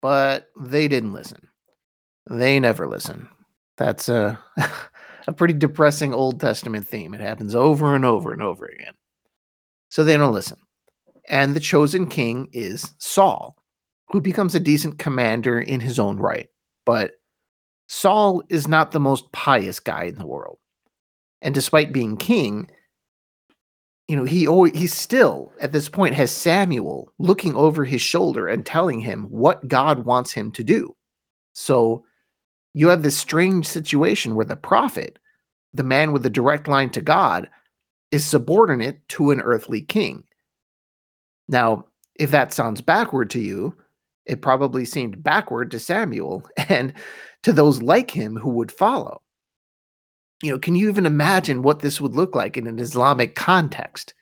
but 0.00 0.50
they 0.60 0.86
didn't 0.86 1.12
listen. 1.12 1.48
They 2.30 2.60
never 2.60 2.86
listen. 2.86 3.28
That's 3.76 4.08
a, 4.08 4.38
a 5.26 5.32
pretty 5.32 5.54
depressing 5.54 6.14
Old 6.14 6.40
Testament 6.40 6.86
theme. 6.86 7.14
It 7.14 7.20
happens 7.20 7.54
over 7.54 7.94
and 7.94 8.04
over 8.04 8.32
and 8.32 8.42
over 8.42 8.66
again. 8.66 8.94
So 9.88 10.04
they 10.04 10.16
don't 10.16 10.34
listen. 10.34 10.58
And 11.28 11.54
the 11.54 11.60
chosen 11.60 12.06
king 12.06 12.48
is 12.52 12.94
Saul, 12.98 13.56
who 14.08 14.20
becomes 14.20 14.54
a 14.54 14.60
decent 14.60 14.98
commander 14.98 15.60
in 15.60 15.80
his 15.80 15.98
own 15.98 16.18
right. 16.18 16.48
But 16.86 17.12
Saul 17.88 18.42
is 18.48 18.68
not 18.68 18.92
the 18.92 19.00
most 19.00 19.30
pious 19.32 19.80
guy 19.80 20.04
in 20.04 20.16
the 20.16 20.26
world. 20.26 20.58
And 21.42 21.54
despite 21.54 21.92
being 21.92 22.16
king, 22.16 22.70
you 24.08 24.16
know, 24.16 24.24
he 24.24 24.48
always, 24.48 24.76
he 24.76 24.86
still 24.86 25.52
at 25.60 25.72
this 25.72 25.88
point 25.88 26.14
has 26.14 26.30
Samuel 26.30 27.12
looking 27.18 27.54
over 27.54 27.84
his 27.84 28.00
shoulder 28.00 28.48
and 28.48 28.64
telling 28.64 29.00
him 29.00 29.24
what 29.24 29.68
God 29.68 30.06
wants 30.06 30.32
him 30.32 30.50
to 30.52 30.64
do. 30.64 30.96
So 31.52 32.04
you 32.72 32.88
have 32.88 33.02
this 33.02 33.18
strange 33.18 33.66
situation 33.66 34.34
where 34.34 34.46
the 34.46 34.56
prophet, 34.56 35.18
the 35.74 35.84
man 35.84 36.12
with 36.12 36.22
the 36.22 36.30
direct 36.30 36.68
line 36.68 36.88
to 36.90 37.02
God, 37.02 37.50
is 38.10 38.24
subordinate 38.24 39.06
to 39.10 39.30
an 39.30 39.42
earthly 39.42 39.82
king. 39.82 40.24
Now, 41.46 41.84
if 42.14 42.30
that 42.30 42.54
sounds 42.54 42.80
backward 42.80 43.28
to 43.30 43.40
you, 43.40 43.76
it 44.24 44.40
probably 44.40 44.86
seemed 44.86 45.22
backward 45.22 45.70
to 45.72 45.78
Samuel 45.78 46.48
and 46.68 46.94
to 47.42 47.52
those 47.52 47.82
like 47.82 48.10
him 48.10 48.36
who 48.36 48.50
would 48.50 48.72
follow. 48.72 49.20
You 50.42 50.52
know, 50.52 50.58
can 50.58 50.76
you 50.76 50.88
even 50.88 51.06
imagine 51.06 51.62
what 51.62 51.80
this 51.80 52.00
would 52.00 52.14
look 52.14 52.34
like 52.34 52.56
in 52.56 52.66
an 52.66 52.78
Islamic 52.78 53.34
context? 53.34 54.14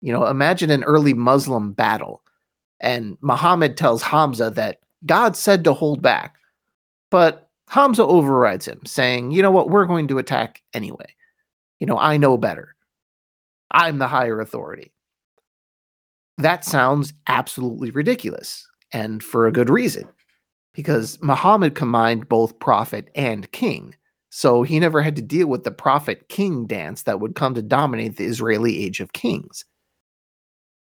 You 0.00 0.12
know, 0.12 0.26
imagine 0.26 0.70
an 0.70 0.84
early 0.84 1.12
Muslim 1.14 1.72
battle 1.72 2.22
and 2.80 3.18
Muhammad 3.20 3.76
tells 3.76 4.02
Hamza 4.02 4.50
that 4.50 4.80
God 5.04 5.36
said 5.36 5.64
to 5.64 5.72
hold 5.72 6.00
back, 6.00 6.36
but 7.10 7.50
Hamza 7.68 8.04
overrides 8.04 8.66
him, 8.66 8.80
saying, 8.86 9.30
you 9.30 9.42
know 9.42 9.50
what, 9.50 9.68
we're 9.68 9.84
going 9.84 10.08
to 10.08 10.18
attack 10.18 10.62
anyway. 10.72 11.14
You 11.80 11.86
know, 11.86 11.98
I 11.98 12.16
know 12.16 12.36
better. 12.36 12.74
I'm 13.70 13.98
the 13.98 14.08
higher 14.08 14.40
authority. 14.40 14.92
That 16.38 16.64
sounds 16.64 17.12
absolutely 17.26 17.90
ridiculous, 17.90 18.66
and 18.92 19.22
for 19.22 19.46
a 19.46 19.52
good 19.52 19.68
reason, 19.68 20.08
because 20.72 21.18
Muhammad 21.20 21.74
combined 21.74 22.28
both 22.28 22.58
prophet 22.58 23.10
and 23.14 23.50
king. 23.52 23.94
So 24.30 24.62
he 24.62 24.78
never 24.78 25.00
had 25.00 25.16
to 25.16 25.22
deal 25.22 25.46
with 25.46 25.64
the 25.64 25.70
prophet 25.70 26.28
king 26.28 26.66
dance 26.66 27.02
that 27.02 27.20
would 27.20 27.34
come 27.34 27.54
to 27.54 27.62
dominate 27.62 28.16
the 28.16 28.24
Israeli 28.24 28.84
age 28.84 29.00
of 29.00 29.12
kings. 29.12 29.64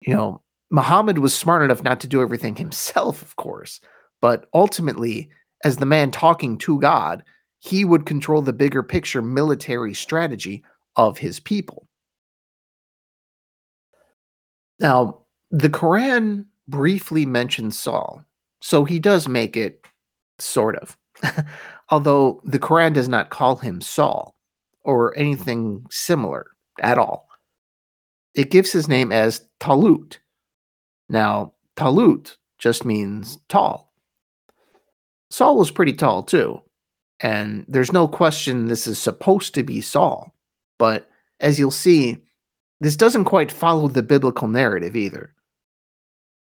You 0.00 0.14
know, 0.14 0.42
Muhammad 0.70 1.18
was 1.18 1.34
smart 1.34 1.62
enough 1.62 1.82
not 1.82 2.00
to 2.00 2.08
do 2.08 2.22
everything 2.22 2.56
himself, 2.56 3.22
of 3.22 3.36
course, 3.36 3.80
but 4.20 4.46
ultimately, 4.54 5.30
as 5.64 5.76
the 5.76 5.86
man 5.86 6.10
talking 6.10 6.58
to 6.58 6.80
God, 6.80 7.22
he 7.58 7.84
would 7.84 8.06
control 8.06 8.42
the 8.42 8.52
bigger 8.52 8.82
picture 8.82 9.22
military 9.22 9.94
strategy 9.94 10.64
of 10.96 11.18
his 11.18 11.38
people. 11.38 11.86
Now, 14.80 15.20
the 15.50 15.68
Quran 15.68 16.46
briefly 16.66 17.24
mentions 17.24 17.78
Saul, 17.78 18.24
so 18.60 18.84
he 18.84 18.98
does 18.98 19.28
make 19.28 19.56
it 19.56 19.84
sort 20.38 20.76
of. 20.76 20.96
Although 21.92 22.40
the 22.42 22.58
Quran 22.58 22.94
does 22.94 23.06
not 23.06 23.28
call 23.28 23.56
him 23.56 23.82
Saul 23.82 24.34
or 24.82 25.10
mm-hmm. 25.10 25.20
anything 25.20 25.86
similar 25.90 26.46
at 26.80 26.96
all. 26.96 27.28
It 28.34 28.50
gives 28.50 28.72
his 28.72 28.88
name 28.88 29.12
as 29.12 29.46
Talut. 29.60 30.18
Now, 31.10 31.52
Talut 31.76 32.38
just 32.58 32.86
means 32.86 33.38
tall. 33.50 33.92
Saul 35.30 35.58
was 35.58 35.70
pretty 35.70 35.92
tall 35.92 36.22
too, 36.22 36.62
and 37.20 37.66
there's 37.68 37.92
no 37.92 38.08
question 38.08 38.68
this 38.68 38.86
is 38.86 38.98
supposed 38.98 39.54
to 39.54 39.62
be 39.62 39.82
Saul. 39.82 40.34
But 40.78 41.10
as 41.40 41.58
you'll 41.58 41.70
see, 41.70 42.16
this 42.80 42.96
doesn't 42.96 43.26
quite 43.26 43.52
follow 43.52 43.88
the 43.88 44.02
biblical 44.02 44.48
narrative 44.48 44.96
either. 44.96 45.34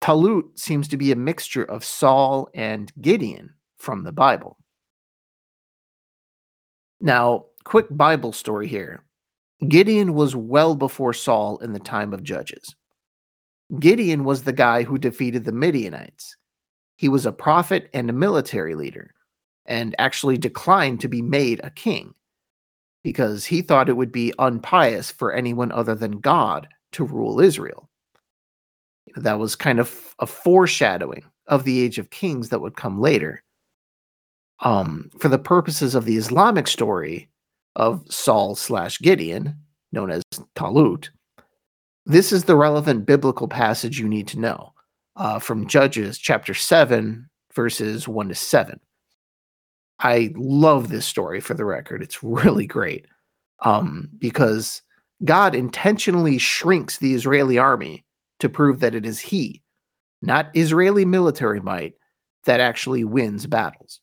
Talut 0.00 0.58
seems 0.58 0.88
to 0.88 0.96
be 0.96 1.12
a 1.12 1.16
mixture 1.16 1.64
of 1.64 1.84
Saul 1.84 2.48
and 2.54 2.90
Gideon 3.02 3.52
from 3.76 4.04
the 4.04 4.12
Bible. 4.12 4.56
Now, 7.00 7.46
quick 7.64 7.86
Bible 7.90 8.32
story 8.32 8.66
here. 8.66 9.02
Gideon 9.68 10.14
was 10.14 10.36
well 10.36 10.74
before 10.74 11.12
Saul 11.12 11.58
in 11.58 11.72
the 11.72 11.80
time 11.80 12.12
of 12.12 12.22
Judges. 12.22 12.74
Gideon 13.78 14.24
was 14.24 14.42
the 14.42 14.52
guy 14.52 14.82
who 14.82 14.98
defeated 14.98 15.44
the 15.44 15.52
Midianites. 15.52 16.36
He 16.96 17.08
was 17.08 17.26
a 17.26 17.32
prophet 17.32 17.88
and 17.94 18.08
a 18.10 18.14
military 18.14 18.74
leader, 18.74 19.14
and 19.66 19.94
actually 19.98 20.38
declined 20.38 21.00
to 21.00 21.08
be 21.08 21.22
made 21.22 21.60
a 21.62 21.70
king 21.70 22.14
because 23.04 23.44
he 23.44 23.62
thought 23.62 23.88
it 23.88 23.96
would 23.96 24.10
be 24.10 24.32
unpious 24.38 25.10
for 25.10 25.32
anyone 25.32 25.70
other 25.70 25.94
than 25.94 26.20
God 26.20 26.66
to 26.92 27.04
rule 27.04 27.38
Israel. 27.38 27.88
That 29.16 29.38
was 29.38 29.54
kind 29.54 29.78
of 29.78 30.14
a 30.18 30.26
foreshadowing 30.26 31.22
of 31.46 31.64
the 31.64 31.80
age 31.80 31.98
of 31.98 32.10
kings 32.10 32.48
that 32.48 32.60
would 32.60 32.76
come 32.76 33.00
later. 33.00 33.43
Um, 34.64 35.10
for 35.20 35.28
the 35.28 35.38
purposes 35.38 35.94
of 35.94 36.06
the 36.06 36.16
Islamic 36.16 36.66
story 36.66 37.28
of 37.76 38.02
Saul 38.10 38.54
slash 38.54 38.98
Gideon, 38.98 39.56
known 39.92 40.10
as 40.10 40.22
Talut, 40.54 41.10
this 42.06 42.32
is 42.32 42.44
the 42.44 42.56
relevant 42.56 43.06
biblical 43.06 43.46
passage 43.46 43.98
you 43.98 44.08
need 44.08 44.26
to 44.28 44.40
know 44.40 44.72
uh, 45.16 45.38
from 45.38 45.66
Judges 45.66 46.18
chapter 46.18 46.54
7, 46.54 47.28
verses 47.54 48.08
1 48.08 48.28
to 48.28 48.34
7. 48.34 48.80
I 50.00 50.32
love 50.34 50.88
this 50.88 51.06
story 51.06 51.40
for 51.40 51.54
the 51.54 51.64
record. 51.64 52.02
It's 52.02 52.22
really 52.22 52.66
great 52.66 53.06
um, 53.60 54.10
because 54.18 54.82
God 55.24 55.54
intentionally 55.54 56.38
shrinks 56.38 56.98
the 56.98 57.14
Israeli 57.14 57.58
army 57.58 58.04
to 58.40 58.48
prove 58.48 58.80
that 58.80 58.94
it 58.94 59.06
is 59.06 59.20
He, 59.20 59.62
not 60.20 60.50
Israeli 60.54 61.04
military 61.04 61.60
might, 61.60 61.94
that 62.44 62.60
actually 62.60 63.04
wins 63.04 63.46
battles. 63.46 64.00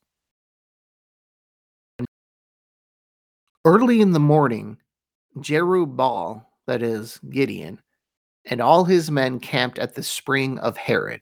Early 3.65 4.01
in 4.01 4.11
the 4.11 4.19
morning, 4.19 4.77
Jerubbaal, 5.37 6.45
that 6.67 6.81
is 6.81 7.19
Gideon, 7.29 7.79
and 8.45 8.61
all 8.61 8.85
his 8.85 9.11
men 9.11 9.39
camped 9.39 9.77
at 9.79 9.95
the 9.95 10.03
spring 10.03 10.57
of 10.59 10.77
Harod 10.77 11.21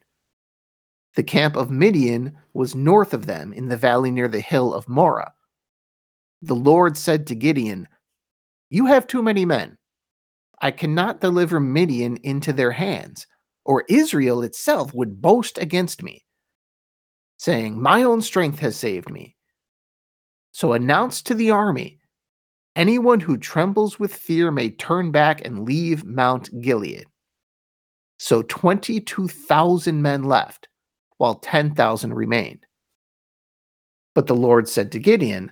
the 1.15 1.23
camp 1.23 1.55
of 1.55 1.69
Midian 1.69 2.37
was 2.53 2.75
north 2.75 3.13
of 3.13 3.25
them 3.25 3.51
in 3.51 3.67
the 3.67 3.77
valley 3.77 4.11
near 4.11 4.27
the 4.27 4.39
hill 4.39 4.73
of 4.73 4.87
Moreh. 4.87 5.33
The 6.41 6.55
Lord 6.55 6.95
said 6.97 7.27
to 7.27 7.35
Gideon, 7.35 7.87
You 8.69 8.85
have 8.85 9.07
too 9.07 9.21
many 9.21 9.43
men. 9.43 9.77
I 10.61 10.71
cannot 10.71 11.21
deliver 11.21 11.59
Midian 11.59 12.17
into 12.23 12.53
their 12.53 12.71
hands, 12.71 13.27
or 13.65 13.83
Israel 13.89 14.43
itself 14.43 14.93
would 14.93 15.21
boast 15.21 15.57
against 15.57 16.03
me, 16.03 16.23
saying, 17.37 17.81
My 17.81 18.03
own 18.03 18.21
strength 18.21 18.59
has 18.59 18.77
saved 18.77 19.09
me. 19.09 19.35
So 20.51 20.73
announce 20.73 21.21
to 21.23 21.33
the 21.33 21.51
army, 21.51 21.98
Anyone 22.75 23.19
who 23.19 23.37
trembles 23.37 23.99
with 23.99 24.13
fear 24.13 24.51
may 24.51 24.69
turn 24.69 25.11
back 25.11 25.45
and 25.45 25.65
leave 25.65 26.05
Mount 26.05 26.49
Gilead. 26.61 27.05
So 28.17 28.41
22,000 28.43 30.01
men 30.01 30.23
left 30.23 30.67
while 31.17 31.35
10,000 31.35 32.13
remained. 32.13 32.65
But 34.15 34.27
the 34.27 34.35
Lord 34.35 34.67
said 34.67 34.91
to 34.91 34.99
Gideon, 34.99 35.51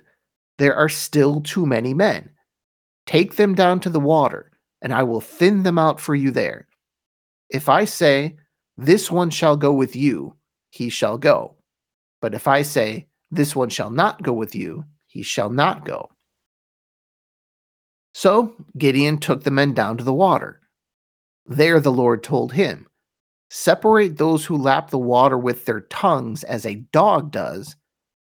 There 0.58 0.74
are 0.74 0.88
still 0.88 1.40
too 1.40 1.66
many 1.66 1.94
men. 1.94 2.30
Take 3.06 3.36
them 3.36 3.54
down 3.54 3.80
to 3.80 3.90
the 3.90 4.00
water, 4.00 4.52
and 4.82 4.92
I 4.92 5.02
will 5.02 5.20
thin 5.20 5.62
them 5.62 5.78
out 5.78 6.00
for 6.00 6.14
you 6.14 6.30
there. 6.30 6.68
If 7.50 7.68
I 7.68 7.84
say, 7.84 8.36
This 8.76 9.10
one 9.10 9.30
shall 9.30 9.56
go 9.56 9.72
with 9.72 9.96
you, 9.96 10.36
he 10.70 10.90
shall 10.90 11.16
go. 11.16 11.56
But 12.20 12.34
if 12.34 12.46
I 12.46 12.62
say, 12.62 13.06
This 13.30 13.56
one 13.56 13.70
shall 13.70 13.90
not 13.90 14.22
go 14.22 14.32
with 14.32 14.54
you, 14.54 14.84
he 15.06 15.22
shall 15.22 15.50
not 15.50 15.84
go. 15.84 16.10
So 18.18 18.56
Gideon 18.76 19.18
took 19.18 19.44
the 19.44 19.52
men 19.52 19.74
down 19.74 19.96
to 19.98 20.02
the 20.02 20.12
water. 20.12 20.60
There 21.46 21.78
the 21.78 21.92
Lord 21.92 22.24
told 22.24 22.52
him, 22.52 22.88
Separate 23.48 24.18
those 24.18 24.44
who 24.44 24.56
lap 24.56 24.90
the 24.90 24.98
water 24.98 25.38
with 25.38 25.66
their 25.66 25.82
tongues 25.82 26.42
as 26.42 26.66
a 26.66 26.82
dog 26.90 27.30
does 27.30 27.76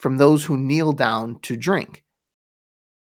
from 0.00 0.16
those 0.16 0.44
who 0.44 0.56
kneel 0.56 0.92
down 0.92 1.38
to 1.42 1.56
drink. 1.56 2.02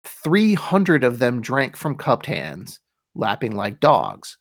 300 0.06 1.04
of 1.04 1.20
them 1.20 1.42
drank 1.42 1.76
from 1.76 1.98
cupped 1.98 2.28
hands, 2.28 2.80
lapping 3.16 3.54
like 3.54 3.82
dogs. 3.82 4.38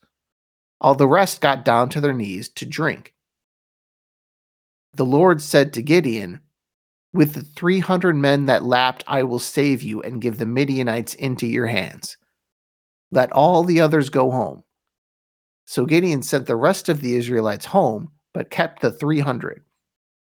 All 0.80 0.94
the 0.94 1.08
rest 1.08 1.40
got 1.40 1.64
down 1.64 1.88
to 1.88 2.00
their 2.00 2.14
knees 2.14 2.49
to 2.50 2.64
drink. 2.64 3.12
The 4.94 5.04
Lord 5.04 5.42
said 5.42 5.72
to 5.72 5.82
Gideon, 5.82 6.42
With 7.12 7.34
the 7.34 7.42
300 7.42 8.14
men 8.14 8.46
that 8.46 8.62
lapped, 8.62 9.02
I 9.08 9.25
will 9.25 9.40
save 9.40 9.82
you 9.82 10.00
and 10.02 10.22
give 10.22 10.38
the 10.38 10.46
Midianites 10.46 11.14
into 11.14 11.49
your 11.49 11.66
hands. 11.66 12.16
Let 13.10 13.32
all 13.32 13.64
the 13.64 13.80
others 13.80 14.08
go 14.08 14.30
home. 14.30 14.62
So 15.66 15.86
Gideon 15.86 16.22
sent 16.22 16.46
the 16.46 16.56
rest 16.56 16.88
of 16.88 17.00
the 17.00 17.14
Israelites 17.14 17.66
home, 17.66 18.10
but 18.34 18.50
kept 18.50 18.82
the 18.82 18.90
300, 18.90 19.62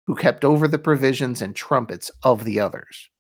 who 0.07 0.15
kept 0.15 0.45
over 0.45 0.67
the 0.69 0.79
provisions 0.79 1.43
and 1.43 1.55
trumpets 1.55 2.11
of 2.23 2.45
the 2.45 2.61
others. 2.61 3.11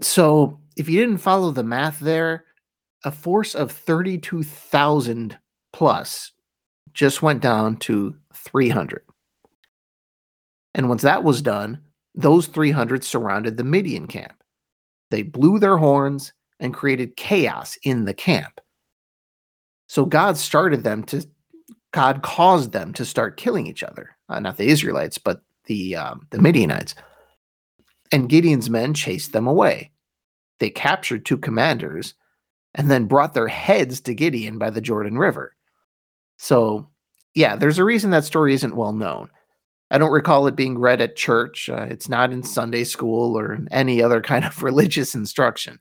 So, 0.00 0.60
if 0.76 0.88
you 0.88 1.00
didn't 1.00 1.18
follow 1.18 1.50
the 1.50 1.62
math 1.62 2.00
there, 2.00 2.44
a 3.04 3.10
force 3.10 3.54
of 3.54 3.70
32,000 3.70 5.38
plus 5.72 6.32
just 6.92 7.22
went 7.22 7.40
down 7.40 7.76
to 7.76 8.16
300. 8.34 9.02
And 10.74 10.88
once 10.88 11.02
that 11.02 11.24
was 11.24 11.42
done, 11.42 11.80
those 12.14 12.46
300 12.48 13.04
surrounded 13.04 13.56
the 13.56 13.64
Midian 13.64 14.06
camp. 14.06 14.43
They 15.14 15.22
blew 15.22 15.60
their 15.60 15.76
horns 15.76 16.32
and 16.58 16.74
created 16.74 17.16
chaos 17.16 17.78
in 17.84 18.04
the 18.04 18.12
camp. 18.12 18.60
So 19.86 20.04
God 20.04 20.36
started 20.36 20.82
them 20.82 21.04
to, 21.04 21.24
God 21.92 22.22
caused 22.22 22.72
them 22.72 22.92
to 22.94 23.04
start 23.04 23.36
killing 23.36 23.68
each 23.68 23.84
other. 23.84 24.16
Uh, 24.28 24.40
not 24.40 24.56
the 24.56 24.66
Israelites, 24.66 25.16
but 25.16 25.40
the 25.66 25.94
um, 25.94 26.26
the 26.30 26.40
Midianites. 26.40 26.96
And 28.10 28.28
Gideon's 28.28 28.68
men 28.68 28.92
chased 28.92 29.32
them 29.32 29.46
away. 29.46 29.92
They 30.58 30.68
captured 30.68 31.24
two 31.24 31.38
commanders 31.38 32.14
and 32.74 32.90
then 32.90 33.06
brought 33.06 33.34
their 33.34 33.46
heads 33.46 34.00
to 34.00 34.14
Gideon 34.14 34.58
by 34.58 34.70
the 34.70 34.80
Jordan 34.80 35.16
River. 35.16 35.54
So, 36.38 36.88
yeah, 37.36 37.54
there's 37.54 37.78
a 37.78 37.84
reason 37.84 38.10
that 38.10 38.24
story 38.24 38.52
isn't 38.52 38.74
well 38.74 38.92
known. 38.92 39.30
I 39.94 39.98
don't 39.98 40.10
recall 40.10 40.48
it 40.48 40.56
being 40.56 40.76
read 40.76 41.00
at 41.00 41.14
church. 41.14 41.68
Uh, 41.68 41.86
it's 41.88 42.08
not 42.08 42.32
in 42.32 42.42
Sunday 42.42 42.82
school 42.82 43.38
or 43.38 43.60
any 43.70 44.02
other 44.02 44.20
kind 44.20 44.44
of 44.44 44.60
religious 44.64 45.14
instruction. 45.14 45.78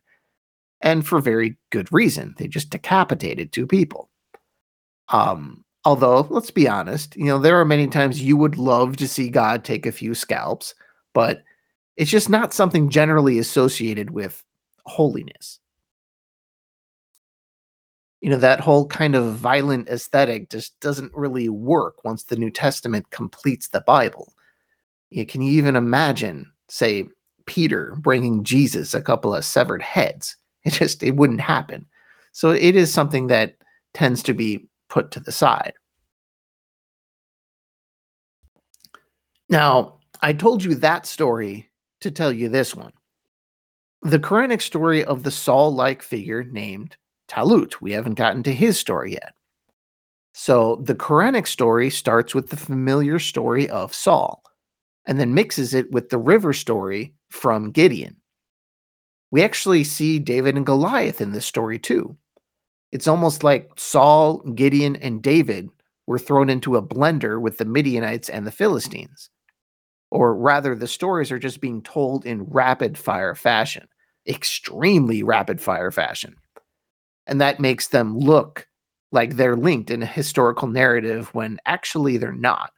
And 0.81 1.07
for 1.07 1.19
very 1.19 1.57
good 1.71 1.91
reason. 1.91 2.35
They 2.37 2.47
just 2.47 2.69
decapitated 2.69 3.51
two 3.51 3.65
people. 3.65 4.11
Um, 5.09 5.65
although, 5.83 6.27
let's 6.29 6.51
be 6.51 6.69
honest, 6.69 7.15
you 7.15 7.25
know, 7.25 7.39
there 7.39 7.59
are 7.59 7.65
many 7.65 7.87
times 7.87 8.21
you 8.21 8.37
would 8.37 8.55
love 8.55 8.97
to 8.97 9.07
see 9.07 9.29
God 9.29 9.63
take 9.63 9.87
a 9.87 9.91
few 9.91 10.13
scalps, 10.13 10.75
but 11.15 11.41
it's 11.97 12.11
just 12.11 12.29
not 12.29 12.53
something 12.53 12.91
generally 12.91 13.39
associated 13.39 14.11
with 14.11 14.43
holiness. 14.85 15.59
You 18.23 18.29
know, 18.29 18.37
that 18.37 18.61
whole 18.61 18.87
kind 18.87 19.15
of 19.15 19.35
violent 19.35 19.89
aesthetic 19.89 20.49
just 20.49 20.79
doesn't 20.79 21.13
really 21.13 21.49
work 21.49 22.05
once 22.05 22.23
the 22.23 22.37
New 22.37 22.49
Testament 22.49 23.09
completes 23.09 23.67
the 23.67 23.81
Bible. 23.81 24.33
You 25.09 25.25
can 25.25 25.41
you 25.41 25.51
even 25.51 25.75
imagine, 25.75 26.49
say, 26.69 27.09
Peter 27.47 27.97
bringing 27.99 28.45
Jesus 28.45 28.93
a 28.93 29.01
couple 29.01 29.35
of 29.35 29.43
severed 29.43 29.81
heads? 29.81 30.37
It 30.63 30.71
just 30.71 31.03
it 31.03 31.17
wouldn't 31.17 31.41
happen. 31.41 31.85
So 32.31 32.51
it 32.51 32.77
is 32.77 32.93
something 32.93 33.27
that 33.27 33.57
tends 33.93 34.23
to 34.23 34.33
be 34.33 34.65
put 34.87 35.11
to 35.11 35.19
the 35.19 35.33
side. 35.33 35.73
Now, 39.49 39.95
I 40.21 40.31
told 40.31 40.63
you 40.63 40.75
that 40.75 41.05
story 41.05 41.69
to 41.99 42.09
tell 42.09 42.31
you 42.31 42.47
this 42.47 42.73
one 42.73 42.93
the 44.03 44.19
Quranic 44.19 44.61
story 44.61 45.03
of 45.03 45.23
the 45.23 45.31
Saul 45.31 45.75
like 45.75 46.01
figure 46.01 46.45
named 46.45 46.95
Talut. 47.27 47.81
We 47.81 47.91
haven't 47.91 48.15
gotten 48.15 48.43
to 48.43 48.53
his 48.53 48.79
story 48.79 49.13
yet. 49.13 49.33
So 50.33 50.77
the 50.83 50.95
Quranic 50.95 51.47
story 51.47 51.89
starts 51.89 52.33
with 52.33 52.49
the 52.49 52.57
familiar 52.57 53.19
story 53.19 53.69
of 53.69 53.93
Saul 53.93 54.43
and 55.05 55.19
then 55.19 55.33
mixes 55.33 55.73
it 55.73 55.91
with 55.91 56.09
the 56.09 56.17
river 56.17 56.53
story 56.53 57.13
from 57.29 57.71
Gideon. 57.71 58.17
We 59.31 59.43
actually 59.43 59.83
see 59.83 60.19
David 60.19 60.55
and 60.55 60.65
Goliath 60.65 61.21
in 61.21 61.31
this 61.31 61.45
story 61.45 61.79
too. 61.79 62.17
It's 62.91 63.07
almost 63.07 63.43
like 63.43 63.71
Saul, 63.77 64.39
Gideon, 64.39 64.95
and 64.97 65.21
David 65.21 65.69
were 66.05 66.19
thrown 66.19 66.49
into 66.49 66.75
a 66.75 66.83
blender 66.83 67.41
with 67.41 67.57
the 67.57 67.65
Midianites 67.65 68.29
and 68.29 68.45
the 68.45 68.51
Philistines. 68.51 69.29
Or 70.11 70.35
rather, 70.35 70.75
the 70.75 70.87
stories 70.87 71.31
are 71.31 71.39
just 71.39 71.61
being 71.61 71.81
told 71.81 72.25
in 72.25 72.43
rapid 72.43 72.97
fire 72.97 73.33
fashion 73.33 73.87
extremely 74.27 75.23
rapid 75.23 75.59
fire 75.59 75.91
fashion. 75.91 76.35
And 77.27 77.39
that 77.41 77.59
makes 77.59 77.87
them 77.87 78.17
look 78.17 78.67
like 79.11 79.35
they're 79.35 79.55
linked 79.55 79.89
in 79.89 80.03
a 80.03 80.07
historical 80.07 80.67
narrative 80.67 81.33
when 81.33 81.59
actually 81.65 82.17
they're 82.17 82.31
not. 82.31 82.71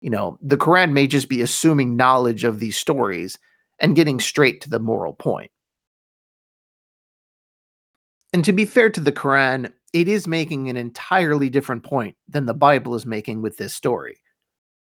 You 0.00 0.10
know, 0.10 0.38
the 0.40 0.56
Quran 0.56 0.92
may 0.92 1.06
just 1.06 1.28
be 1.28 1.42
assuming 1.42 1.96
knowledge 1.96 2.44
of 2.44 2.60
these 2.60 2.76
stories 2.76 3.38
and 3.78 3.96
getting 3.96 4.20
straight 4.20 4.60
to 4.62 4.70
the 4.70 4.78
moral 4.78 5.12
point. 5.12 5.50
And 8.32 8.44
to 8.44 8.52
be 8.52 8.64
fair 8.64 8.90
to 8.90 9.00
the 9.00 9.12
Quran, 9.12 9.72
it 9.92 10.08
is 10.08 10.26
making 10.26 10.68
an 10.68 10.76
entirely 10.76 11.48
different 11.48 11.82
point 11.82 12.16
than 12.28 12.46
the 12.46 12.54
Bible 12.54 12.94
is 12.94 13.06
making 13.06 13.42
with 13.42 13.56
this 13.56 13.74
story. 13.74 14.18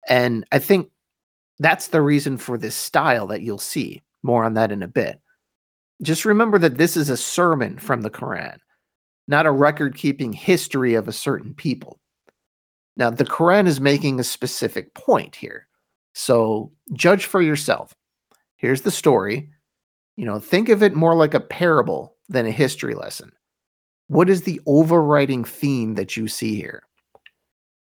And 0.07 0.45
I 0.51 0.59
think 0.59 0.89
that's 1.59 1.87
the 1.87 2.01
reason 2.01 2.37
for 2.37 2.57
this 2.57 2.75
style 2.75 3.27
that 3.27 3.41
you'll 3.41 3.57
see. 3.57 4.01
More 4.23 4.43
on 4.43 4.55
that 4.55 4.71
in 4.71 4.81
a 4.83 4.87
bit. 4.87 5.21
Just 6.01 6.25
remember 6.25 6.57
that 6.59 6.77
this 6.77 6.97
is 6.97 7.09
a 7.09 7.17
sermon 7.17 7.77
from 7.77 8.01
the 8.01 8.09
Quran, 8.09 8.57
not 9.27 9.45
a 9.45 9.51
record 9.51 9.95
keeping 9.95 10.33
history 10.33 10.93
of 10.93 11.07
a 11.07 11.13
certain 11.13 11.53
people. 11.53 11.99
Now, 12.95 13.09
the 13.09 13.25
Quran 13.25 13.67
is 13.67 13.79
making 13.79 14.19
a 14.19 14.23
specific 14.23 14.93
point 14.93 15.35
here. 15.35 15.67
So 16.13 16.71
judge 16.93 17.25
for 17.25 17.41
yourself. 17.41 17.93
Here's 18.55 18.81
the 18.81 18.91
story. 18.91 19.51
You 20.15 20.25
know, 20.25 20.39
think 20.39 20.69
of 20.69 20.81
it 20.81 20.95
more 20.95 21.15
like 21.15 21.35
a 21.35 21.39
parable 21.39 22.15
than 22.27 22.47
a 22.47 22.51
history 22.51 22.95
lesson. 22.95 23.31
What 24.07 24.29
is 24.29 24.41
the 24.41 24.59
overriding 24.65 25.43
theme 25.43 25.95
that 25.95 26.17
you 26.17 26.27
see 26.27 26.55
here? 26.55 26.83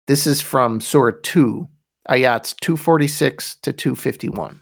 This 0.06 0.26
is 0.26 0.40
from 0.40 0.80
Surah 0.80 1.16
2, 1.22 1.68
ayats 2.08 2.54
246 2.60 3.56
to 3.62 3.72
251. 3.72 4.60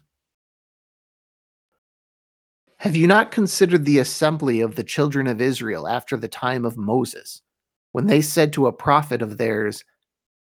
Have 2.79 2.95
you 2.95 3.09
not 3.09 3.33
considered 3.33 3.85
the 3.85 3.99
assembly 3.99 4.61
of 4.61 4.77
the 4.77 4.85
children 4.85 5.27
of 5.27 5.41
Israel 5.41 5.89
after 5.89 6.17
the 6.17 6.29
time 6.29 6.65
of 6.65 6.77
Moses, 6.77 7.43
when 7.91 8.07
they 8.07 8.21
said 8.21 8.53
to 8.53 8.69
a 8.69 8.73
prophet 8.73 9.21
of 9.21 9.37
theirs, 9.37 9.85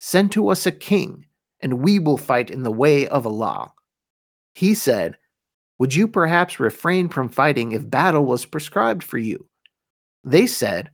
Send 0.00 0.32
to 0.32 0.48
us 0.48 0.64
a 0.64 0.72
king, 0.72 1.26
and 1.60 1.82
we 1.82 1.98
will 1.98 2.16
fight 2.16 2.50
in 2.50 2.62
the 2.62 2.72
way 2.72 3.06
of 3.06 3.26
Allah? 3.26 3.70
He 4.54 4.72
said, 4.72 5.18
Would 5.78 5.94
you 5.94 6.08
perhaps 6.08 6.58
refrain 6.58 7.10
from 7.10 7.28
fighting 7.28 7.72
if 7.72 7.90
battle 7.90 8.24
was 8.24 8.46
prescribed 8.46 9.04
for 9.04 9.18
you? 9.18 9.46
They 10.24 10.46
said, 10.46 10.90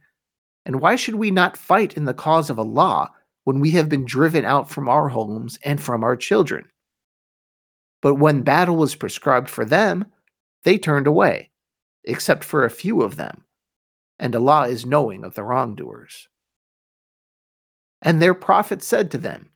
And 0.66 0.81
why 0.81 0.96
should 0.96 1.14
we 1.14 1.31
not 1.31 1.57
fight 1.57 1.96
in 1.96 2.05
the 2.05 2.14
cause 2.14 2.51
of 2.51 2.59
Allah 2.59 3.12
when 3.44 3.61
we 3.61 3.70
have 3.72 3.88
been 3.88 4.05
driven 4.05 4.44
out 4.44 4.68
from 4.68 4.88
our 4.88 5.09
homes 5.09 5.57
and 5.62 5.81
from 5.81 6.03
our 6.03 6.16
children? 6.16 6.64
But 8.03 8.16
when 8.16 8.42
battle 8.42 8.77
was 8.77 8.96
prescribed 8.96 9.48
for 9.48 9.64
them, 9.64 10.05
they 10.64 10.79
turned 10.79 11.07
away, 11.07 11.51
except 12.05 12.44
for 12.44 12.64
a 12.64 12.71
few 12.71 13.03
of 13.03 13.16
them, 13.16 13.44
and 14.18 14.35
Allah 14.35 14.68
is 14.68 14.87
knowing 14.87 15.25
of 15.25 15.35
the 15.35 15.44
wrongdoers. 15.44 16.29
And 18.03 18.21
their 18.21 18.35
prophet 18.35 18.83
said 18.83 19.11
to 19.11 19.18
them, 19.18 19.51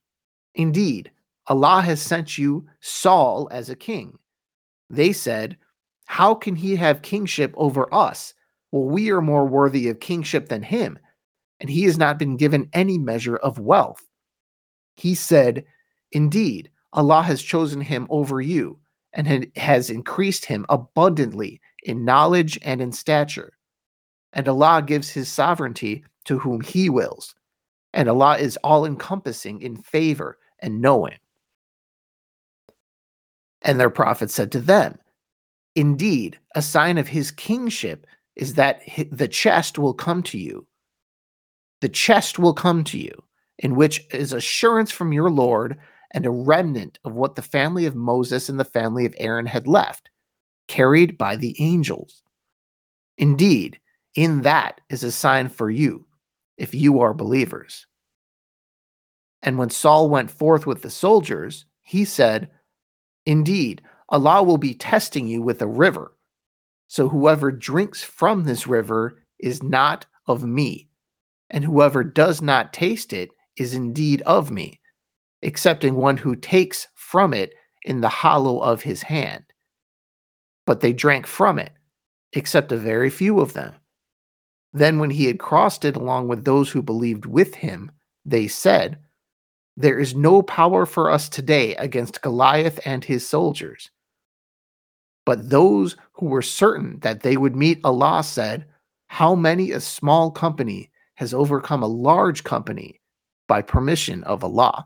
Indeed, 0.54 1.10
Allah 1.46 1.82
has 1.82 2.00
sent 2.00 2.38
you 2.38 2.66
Saul 2.80 3.48
as 3.50 3.68
a 3.68 3.76
king. 3.76 4.18
They 4.90 5.12
said, 5.12 5.56
How 6.06 6.34
can 6.34 6.56
he 6.56 6.76
have 6.76 7.02
kingship 7.02 7.52
over 7.56 7.92
us? 7.92 8.34
Well, 8.70 8.84
we 8.84 9.10
are 9.10 9.20
more 9.20 9.46
worthy 9.46 9.88
of 9.88 10.00
kingship 10.00 10.48
than 10.48 10.62
him, 10.62 10.98
and 11.60 11.68
he 11.68 11.84
has 11.84 11.98
not 11.98 12.18
been 12.18 12.36
given 12.36 12.68
any 12.72 12.98
measure 12.98 13.36
of 13.36 13.58
wealth. 13.58 14.02
He 14.96 15.14
said, 15.14 15.64
Indeed, 16.10 16.70
Allah 16.92 17.22
has 17.22 17.42
chosen 17.42 17.80
him 17.80 18.06
over 18.10 18.40
you 18.40 18.78
and 19.12 19.50
has 19.56 19.90
increased 19.90 20.44
him 20.44 20.64
abundantly 20.68 21.60
in 21.82 22.04
knowledge 22.04 22.58
and 22.62 22.80
in 22.80 22.92
stature. 22.92 23.52
And 24.32 24.48
Allah 24.48 24.82
gives 24.84 25.10
his 25.10 25.30
sovereignty 25.30 26.04
to 26.24 26.38
whom 26.38 26.60
he 26.60 26.88
wills. 26.88 27.34
And 27.92 28.08
Allah 28.08 28.38
is 28.38 28.56
all 28.64 28.86
encompassing 28.86 29.60
in 29.60 29.76
favor 29.76 30.38
and 30.60 30.80
knowing. 30.80 31.18
And 33.62 33.78
their 33.78 33.90
prophet 33.90 34.30
said 34.30 34.50
to 34.52 34.60
them, 34.60 34.98
Indeed, 35.74 36.38
a 36.54 36.62
sign 36.62 36.98
of 36.98 37.08
his 37.08 37.30
kingship 37.30 38.06
is 38.36 38.54
that 38.54 38.80
the 39.10 39.28
chest 39.28 39.78
will 39.78 39.94
come 39.94 40.22
to 40.24 40.38
you. 40.38 40.66
The 41.80 41.88
chest 41.88 42.38
will 42.38 42.54
come 42.54 42.84
to 42.84 42.98
you, 42.98 43.22
in 43.58 43.74
which 43.76 44.06
is 44.12 44.32
assurance 44.32 44.90
from 44.90 45.12
your 45.12 45.30
Lord 45.30 45.78
and 46.12 46.26
a 46.26 46.30
remnant 46.30 46.98
of 47.04 47.14
what 47.14 47.34
the 47.34 47.42
family 47.42 47.86
of 47.86 47.94
Moses 47.94 48.48
and 48.48 48.60
the 48.60 48.64
family 48.64 49.06
of 49.06 49.14
Aaron 49.18 49.46
had 49.46 49.66
left, 49.66 50.10
carried 50.68 51.18
by 51.18 51.36
the 51.36 51.56
angels. 51.58 52.22
Indeed, 53.18 53.80
in 54.14 54.42
that 54.42 54.80
is 54.90 55.02
a 55.02 55.12
sign 55.12 55.48
for 55.48 55.70
you, 55.70 56.06
if 56.58 56.74
you 56.74 57.00
are 57.00 57.14
believers. 57.14 57.86
And 59.42 59.58
when 59.58 59.70
Saul 59.70 60.08
went 60.08 60.30
forth 60.30 60.66
with 60.66 60.82
the 60.82 60.90
soldiers, 60.90 61.64
he 61.82 62.04
said, 62.04 62.50
Indeed, 63.26 63.82
Allah 64.08 64.42
will 64.42 64.58
be 64.58 64.74
testing 64.74 65.26
you 65.26 65.42
with 65.42 65.62
a 65.62 65.66
river. 65.66 66.12
So 66.88 67.08
whoever 67.08 67.50
drinks 67.50 68.02
from 68.02 68.44
this 68.44 68.66
river 68.66 69.22
is 69.38 69.62
not 69.62 70.06
of 70.26 70.44
me, 70.44 70.88
and 71.48 71.64
whoever 71.64 72.04
does 72.04 72.42
not 72.42 72.72
taste 72.72 73.12
it 73.12 73.30
is 73.56 73.74
indeed 73.74 74.22
of 74.22 74.50
me, 74.50 74.80
excepting 75.42 75.94
one 75.94 76.16
who 76.16 76.36
takes 76.36 76.88
from 76.94 77.34
it 77.34 77.54
in 77.84 78.00
the 78.00 78.08
hollow 78.08 78.60
of 78.60 78.82
his 78.82 79.02
hand. 79.02 79.44
But 80.66 80.80
they 80.80 80.92
drank 80.92 81.26
from 81.26 81.58
it, 81.58 81.72
except 82.32 82.72
a 82.72 82.76
very 82.76 83.10
few 83.10 83.40
of 83.40 83.52
them. 83.52 83.74
Then, 84.72 84.98
when 84.98 85.10
he 85.10 85.26
had 85.26 85.38
crossed 85.38 85.84
it 85.84 85.96
along 85.96 86.28
with 86.28 86.44
those 86.44 86.70
who 86.70 86.82
believed 86.82 87.26
with 87.26 87.56
him, 87.56 87.90
they 88.24 88.48
said, 88.48 88.98
There 89.76 89.98
is 89.98 90.14
no 90.14 90.42
power 90.42 90.86
for 90.86 91.10
us 91.10 91.28
today 91.28 91.74
against 91.76 92.22
Goliath 92.22 92.80
and 92.86 93.04
his 93.04 93.28
soldiers. 93.28 93.90
But 95.26 95.50
those 95.50 95.96
who 96.14 96.26
were 96.26 96.42
certain 96.42 96.98
that 97.00 97.20
they 97.20 97.36
would 97.36 97.54
meet 97.54 97.80
Allah 97.84 98.24
said, 98.24 98.66
How 99.08 99.34
many 99.34 99.72
a 99.72 99.80
small 99.80 100.30
company 100.30 100.90
has 101.16 101.34
overcome 101.34 101.82
a 101.82 101.88
large 101.88 102.42
company 102.42 103.00
by 103.48 103.62
permission 103.62 104.24
of 104.24 104.42
Allah? 104.42 104.84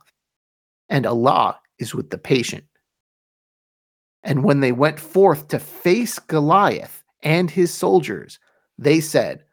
And 0.88 1.06
Allah 1.06 1.58
is 1.78 1.94
with 1.94 2.10
the 2.10 2.18
patient. 2.18 2.64
And 4.22 4.42
when 4.42 4.60
they 4.60 4.72
went 4.72 4.98
forth 4.98 5.48
to 5.48 5.58
face 5.58 6.18
Goliath 6.18 7.04
and 7.22 7.50
his 7.50 7.72
soldiers, 7.72 8.38
they 8.78 9.00
said, 9.00 9.44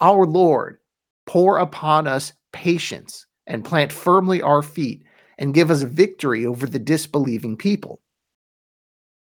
Our 0.00 0.26
Lord, 0.26 0.78
pour 1.26 1.58
upon 1.58 2.06
us 2.06 2.32
patience 2.52 3.26
and 3.46 3.64
plant 3.64 3.92
firmly 3.92 4.42
our 4.42 4.62
feet 4.62 5.04
and 5.38 5.54
give 5.54 5.70
us 5.70 5.82
victory 5.82 6.44
over 6.44 6.66
the 6.66 6.78
disbelieving 6.78 7.56
people. 7.56 8.00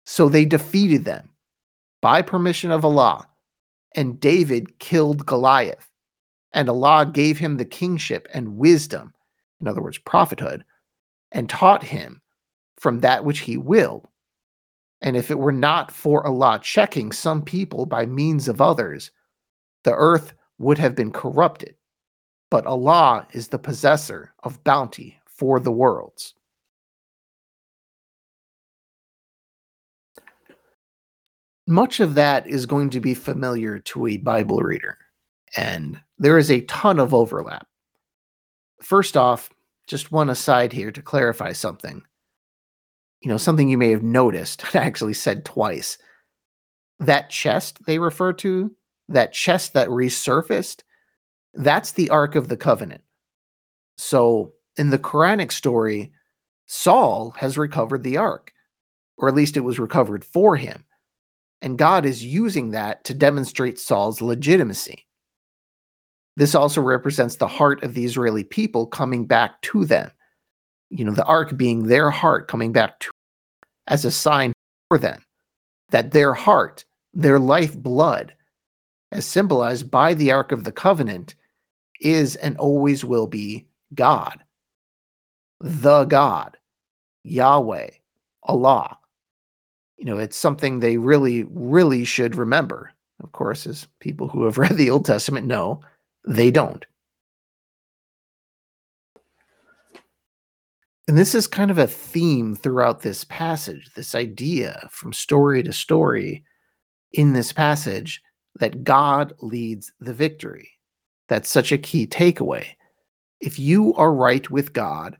So 0.06 0.30
they 0.30 0.46
defeated 0.46 1.04
them 1.04 1.30
by 2.02 2.22
permission 2.22 2.72
of 2.72 2.86
Allah, 2.86 3.28
and 3.96 4.20
David 4.20 4.80
killed 4.80 5.26
Goliath. 5.26 5.90
And 6.54 6.70
Allah 6.70 7.10
gave 7.12 7.38
him 7.40 7.58
the 7.58 7.66
kingship 7.66 8.28
and 8.34 8.58
wisdom, 8.58 9.14
in 9.60 9.68
other 9.68 9.82
words, 9.82 9.98
prophethood, 9.98 10.64
and 11.32 11.50
taught 11.50 11.84
him 11.84 12.22
from 12.78 13.00
that 13.00 13.26
which 13.26 13.40
he 13.40 13.58
willed. 13.58 14.08
And 15.02 15.16
if 15.16 15.30
it 15.30 15.40
were 15.40 15.52
not 15.52 15.92
for 15.92 16.26
Allah 16.26 16.60
checking 16.62 17.12
some 17.12 17.42
people 17.42 17.86
by 17.86 18.06
means 18.06 18.48
of 18.48 18.62
others, 18.62 19.12
the 19.84 19.94
earth 19.94 20.34
would 20.58 20.78
have 20.78 20.96
been 20.96 21.12
corrupted. 21.12 21.76
But 22.50 22.66
Allah 22.66 23.28
is 23.32 23.48
the 23.48 23.60
possessor 23.60 24.34
of 24.44 24.64
bounty 24.64 25.20
for 25.26 25.60
the 25.60 25.72
worlds. 25.72 26.34
Much 31.68 32.00
of 32.00 32.14
that 32.14 32.46
is 32.48 32.66
going 32.66 32.92
to 32.92 33.00
be 33.00 33.16
familiar 33.16 33.80
to 33.80 34.06
a 34.06 34.18
Bible 34.18 34.60
reader, 34.60 34.98
and 35.58 36.00
there 36.20 36.38
is 36.38 36.52
a 36.52 36.62
ton 36.62 37.00
of 37.00 37.14
overlap. 37.14 37.68
First 38.84 39.18
off, 39.18 39.50
just 39.88 40.12
one 40.12 40.30
aside 40.30 40.74
here 40.74 40.92
to 40.92 41.02
clarify 41.02 41.52
something 41.52 42.04
you 43.26 43.32
know, 43.32 43.38
something 43.38 43.68
you 43.68 43.78
may 43.78 43.90
have 43.90 44.04
noticed, 44.04 44.64
I 44.76 44.80
actually 44.80 45.16
said 45.16 45.44
twice. 45.44 45.98
That 47.00 47.30
chest 47.30 47.86
they 47.86 48.00
refer 48.00 48.32
to, 48.34 48.72
that 49.10 49.34
chest 49.34 49.74
that 49.74 49.90
resurfaced, 49.90 50.84
that's 51.56 51.92
the 51.94 52.10
Ark 52.12 52.36
of 52.36 52.48
the 52.48 52.56
Covenant. 52.56 53.02
So 53.98 54.54
in 54.78 54.92
the 54.92 55.00
Quranic 55.00 55.52
story, 55.52 56.12
Saul 56.68 57.34
has 57.38 57.58
recovered 57.58 58.04
the 58.04 58.18
Ark, 58.18 58.54
or 59.18 59.28
at 59.28 59.36
least 59.36 59.58
it 59.58 59.62
was 59.62 59.80
recovered 59.80 60.24
for 60.24 60.56
him. 60.56 60.86
And 61.62 61.78
God 61.78 62.06
is 62.06 62.24
using 62.24 62.72
that 62.72 63.04
to 63.06 63.14
demonstrate 63.14 63.80
Saul's 63.80 64.22
legitimacy. 64.22 65.05
This 66.38 66.56
also 66.56 66.82
represents 66.82 67.38
the 67.38 67.48
heart 67.48 67.84
of 67.84 67.94
the 67.94 68.06
Israeli 68.06 68.44
people 68.44 68.88
coming 68.88 69.26
back 69.26 69.62
to 69.62 69.86
them. 69.86 70.12
You 70.90 71.06
know, 71.06 71.14
the 71.14 71.26
ark 71.26 71.56
being 71.56 71.88
their 71.88 72.10
heart 72.10 72.48
coming 72.48 72.72
back 72.72 73.00
to 73.02 73.12
as 73.88 74.06
a 74.06 74.12
sign 74.12 74.54
for 74.90 74.98
them 74.98 75.24
that 75.90 76.12
their 76.12 76.34
heart, 76.34 76.84
their 77.14 77.40
life 77.40 77.78
blood, 77.78 78.34
as 79.12 79.26
symbolized 79.26 79.90
by 79.90 80.14
the 80.14 80.32
Ark 80.32 80.52
of 80.52 80.64
the 80.64 80.72
Covenant, 80.72 81.36
is 82.02 82.36
and 82.36 82.58
always 82.58 83.06
will 83.06 83.28
be 83.28 83.66
God. 83.94 84.44
The 85.62 86.06
God, 86.06 86.58
Yahweh, 87.24 87.92
Allah. 88.44 88.98
You 89.98 90.06
know, 90.06 90.18
it's 90.18 90.36
something 90.36 90.80
they 90.80 90.98
really, 90.98 91.46
really 91.50 92.04
should 92.04 92.36
remember. 92.36 92.92
Of 93.24 93.32
course, 93.32 93.66
as 93.66 93.88
people 94.02 94.28
who 94.28 94.44
have 94.44 94.58
read 94.58 94.76
the 94.76 94.90
Old 94.90 95.06
Testament 95.06 95.48
know, 95.48 95.80
they 96.26 96.52
don't. 96.52 96.86
And 101.08 101.18
this 101.18 101.36
is 101.36 101.46
kind 101.46 101.70
of 101.70 101.78
a 101.78 101.86
theme 101.86 102.56
throughout 102.56 103.02
this 103.02 103.26
passage, 103.26 103.92
this 103.96 104.16
idea 104.16 104.88
from 104.92 105.14
story 105.14 105.62
to 105.62 105.72
story 105.72 106.44
in 107.14 107.34
this 107.34 107.54
passage 107.54 108.22
that 108.56 108.84
God 108.84 109.34
leads 109.40 109.92
the 110.00 110.14
victory. 110.14 110.72
That's 111.28 111.50
such 111.50 111.72
a 111.72 111.78
key 111.78 112.08
takeaway. 112.08 112.66
If 113.40 113.60
you 113.60 113.94
are 113.96 114.14
right 114.14 114.50
with 114.50 114.74
God, 114.74 115.16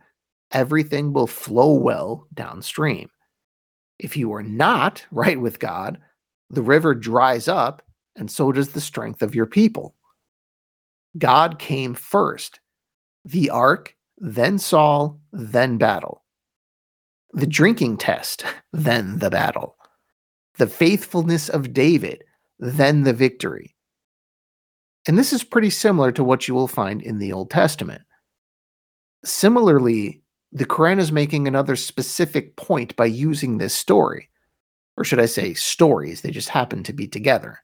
everything 0.52 1.14
will 1.14 1.28
flow 1.28 1.74
well 1.74 2.28
downstream. 2.34 3.10
If 4.00 4.18
you 4.18 4.34
are 4.34 4.44
not 4.44 5.06
right 5.12 5.40
with 5.40 5.60
God, 5.60 6.00
the 6.50 6.62
river 6.62 6.96
dries 6.96 7.48
up, 7.48 7.84
and 8.16 8.30
so 8.30 8.52
does 8.52 8.70
the 8.70 8.82
strength 8.82 9.22
of 9.22 9.36
your 9.36 9.46
people. 9.46 9.94
God 11.18 11.60
came 11.60 11.94
first. 11.94 12.60
The 13.24 13.50
ark 13.50 13.96
then 14.18 14.58
Saul, 14.58 15.20
then 15.32 15.78
battle. 15.78 16.24
The 17.34 17.48
drinking 17.48 17.98
test, 17.98 18.46
then 18.74 19.20
the 19.20 19.30
battle. 19.30 19.76
The 20.58 20.68
faithfulness 20.68 21.50
of 21.50 21.74
David, 21.74 22.24
then 22.60 23.04
the 23.04 23.14
victory. 23.14 23.76
And 25.08 25.18
this 25.18 25.34
is 25.34 25.44
pretty 25.44 25.70
similar 25.70 26.12
to 26.14 26.24
what 26.24 26.48
you 26.48 26.54
will 26.56 26.68
find 26.68 27.02
in 27.02 27.20
the 27.20 27.34
Old 27.34 27.52
Testament. 27.52 28.02
Similarly, 29.24 30.22
the 30.52 30.66
Quran 30.66 31.00
is 31.00 31.12
making 31.12 31.48
another 31.48 31.76
specific 31.76 32.56
point 32.56 32.96
by 32.96 33.06
using 33.06 33.58
this 33.58 33.74
story. 33.74 34.30
Or 34.98 35.04
should 35.04 35.20
I 35.20 35.26
say, 35.26 35.54
stories, 35.54 36.22
they 36.22 36.32
just 36.32 36.50
happen 36.50 36.84
to 36.84 36.94
be 36.94 37.08
together. 37.08 37.60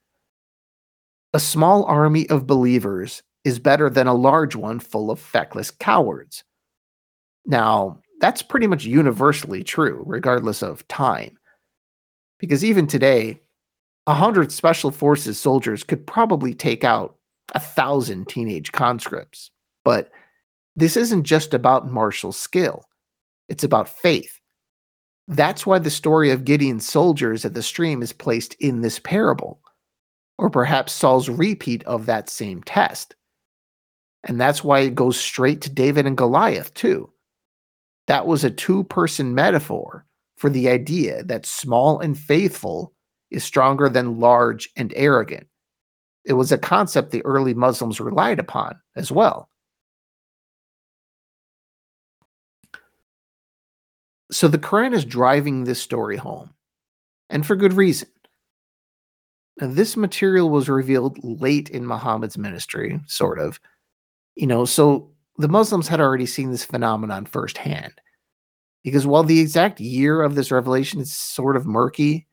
A 1.32 1.40
small 1.40 1.84
army 1.84 2.28
of 2.28 2.46
believers 2.46 3.22
is 3.44 3.58
better 3.58 3.90
than 3.90 4.06
a 4.06 4.14
large 4.14 4.54
one 4.54 4.78
full 4.78 5.10
of 5.10 5.18
feckless 5.18 5.70
cowards. 5.70 6.44
Now, 7.44 8.00
that's 8.20 8.42
pretty 8.42 8.66
much 8.66 8.84
universally 8.84 9.64
true, 9.64 10.02
regardless 10.06 10.62
of 10.62 10.86
time. 10.88 11.38
Because 12.38 12.64
even 12.64 12.86
today, 12.86 13.40
a 14.06 14.14
hundred 14.14 14.52
special 14.52 14.90
forces 14.90 15.38
soldiers 15.38 15.82
could 15.84 16.06
probably 16.06 16.54
take 16.54 16.84
out 16.84 17.16
a 17.54 17.60
thousand 17.60 18.28
teenage 18.28 18.72
conscripts. 18.72 19.50
But 19.84 20.10
this 20.76 20.96
isn't 20.96 21.24
just 21.24 21.54
about 21.54 21.90
martial 21.90 22.32
skill, 22.32 22.84
it's 23.48 23.64
about 23.64 23.88
faith. 23.88 24.38
That's 25.28 25.64
why 25.64 25.78
the 25.78 25.90
story 25.90 26.30
of 26.30 26.44
Gideon's 26.44 26.88
soldiers 26.88 27.44
at 27.44 27.54
the 27.54 27.62
stream 27.62 28.02
is 28.02 28.12
placed 28.12 28.54
in 28.54 28.80
this 28.80 28.98
parable, 28.98 29.60
or 30.36 30.50
perhaps 30.50 30.92
Saul's 30.92 31.28
repeat 31.28 31.84
of 31.84 32.06
that 32.06 32.28
same 32.28 32.62
test. 32.62 33.14
And 34.24 34.40
that's 34.40 34.62
why 34.62 34.80
it 34.80 34.94
goes 34.94 35.18
straight 35.18 35.60
to 35.62 35.70
David 35.70 36.06
and 36.06 36.16
Goliath, 36.16 36.72
too. 36.74 37.12
That 38.06 38.26
was 38.26 38.44
a 38.44 38.50
two 38.50 38.84
person 38.84 39.34
metaphor 39.34 40.06
for 40.36 40.50
the 40.50 40.68
idea 40.68 41.22
that 41.24 41.46
small 41.46 42.00
and 42.00 42.18
faithful 42.18 42.92
is 43.30 43.44
stronger 43.44 43.88
than 43.88 44.20
large 44.20 44.70
and 44.76 44.92
arrogant. 44.96 45.46
It 46.24 46.34
was 46.34 46.52
a 46.52 46.58
concept 46.58 47.10
the 47.10 47.24
early 47.24 47.54
Muslims 47.54 48.00
relied 48.00 48.38
upon 48.38 48.80
as 48.96 49.10
well. 49.10 49.48
So 54.30 54.48
the 54.48 54.58
Quran 54.58 54.94
is 54.94 55.04
driving 55.04 55.64
this 55.64 55.80
story 55.80 56.16
home, 56.16 56.54
and 57.28 57.44
for 57.44 57.54
good 57.54 57.74
reason. 57.74 58.08
Now, 59.60 59.66
this 59.66 59.96
material 59.96 60.48
was 60.48 60.68
revealed 60.68 61.22
late 61.22 61.68
in 61.68 61.86
Muhammad's 61.86 62.38
ministry, 62.38 62.98
sort 63.06 63.38
of, 63.38 63.60
you 64.34 64.46
know, 64.46 64.64
so 64.64 65.10
the 65.38 65.48
Muslims 65.48 65.88
had 65.88 66.00
already 66.00 66.26
seen 66.26 66.50
this 66.50 66.64
phenomenon 66.64 67.26
firsthand. 67.26 67.94
Because 68.84 69.06
while 69.06 69.22
the 69.22 69.40
exact 69.40 69.80
year 69.80 70.22
of 70.22 70.34
this 70.34 70.50
revelation 70.50 71.00
is 71.00 71.14
sort 71.14 71.56
of 71.56 71.66
murky, 71.66 72.26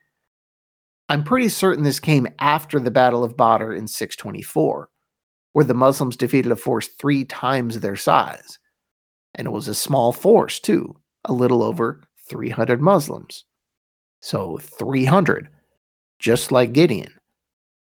I'm 1.07 1.23
pretty 1.23 1.49
certain 1.49 1.83
this 1.83 1.99
came 1.99 2.27
after 2.39 2.79
the 2.79 2.91
Battle 2.91 3.23
of 3.23 3.37
Badr 3.37 3.73
in 3.73 3.87
624, 3.87 4.89
where 5.53 5.65
the 5.65 5.73
Muslims 5.73 6.17
defeated 6.17 6.51
a 6.51 6.55
force 6.55 6.87
three 6.99 7.25
times 7.25 7.79
their 7.79 7.95
size. 7.95 8.59
And 9.35 9.47
it 9.47 9.51
was 9.51 9.67
a 9.67 9.75
small 9.75 10.11
force, 10.11 10.59
too, 10.59 10.95
a 11.25 11.33
little 11.33 11.63
over 11.63 12.01
300 12.29 12.81
Muslims. 12.81 13.45
So 14.21 14.57
300, 14.57 15.49
just 16.19 16.51
like 16.51 16.73
Gideon. 16.73 17.13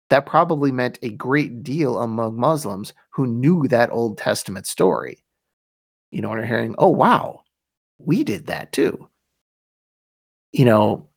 That 0.10 0.26
probably 0.26 0.72
meant 0.72 1.00
a 1.02 1.10
great 1.10 1.64
deal 1.64 2.00
among 2.00 2.40
Muslims 2.40 2.94
who 3.12 3.28
knew 3.28 3.68
that 3.68 3.92
Old 3.92 4.18
Testament 4.18 4.66
story. 4.66 5.24
You 6.12 6.22
know, 6.22 6.32
and 6.32 6.42
are 6.42 6.46
hearing, 6.46 6.74
oh, 6.80 6.90
wow, 6.90 7.44
we 8.00 8.24
did 8.24 8.48
that 8.48 8.72
too. 8.72 9.08
You 10.52 10.66
know, 10.66 11.08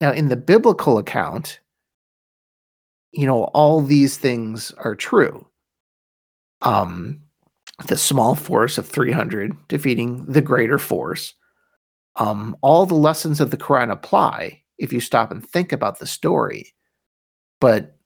now 0.00 0.12
in 0.12 0.28
the 0.28 0.36
biblical 0.36 0.98
account, 0.98 1.58
you 3.10 3.26
know, 3.26 3.44
all 3.44 3.80
these 3.82 4.16
things 4.16 4.70
are 4.78 4.94
true. 4.94 5.46
Um, 6.62 7.20
the 7.86 7.96
small 7.96 8.34
force 8.34 8.78
of 8.78 8.86
300 8.88 9.56
defeating 9.68 10.24
the 10.26 10.40
greater 10.40 10.78
force. 10.78 11.34
Um, 12.16 12.56
all 12.60 12.86
the 12.86 12.94
lessons 12.94 13.40
of 13.40 13.50
the 13.50 13.56
Quran 13.56 13.90
apply 13.90 14.62
if 14.78 14.92
you 14.92 15.00
stop 15.00 15.30
and 15.30 15.46
think 15.46 15.72
about 15.72 15.98
the 15.98 16.06
story. 16.06 16.74
But 17.60 17.96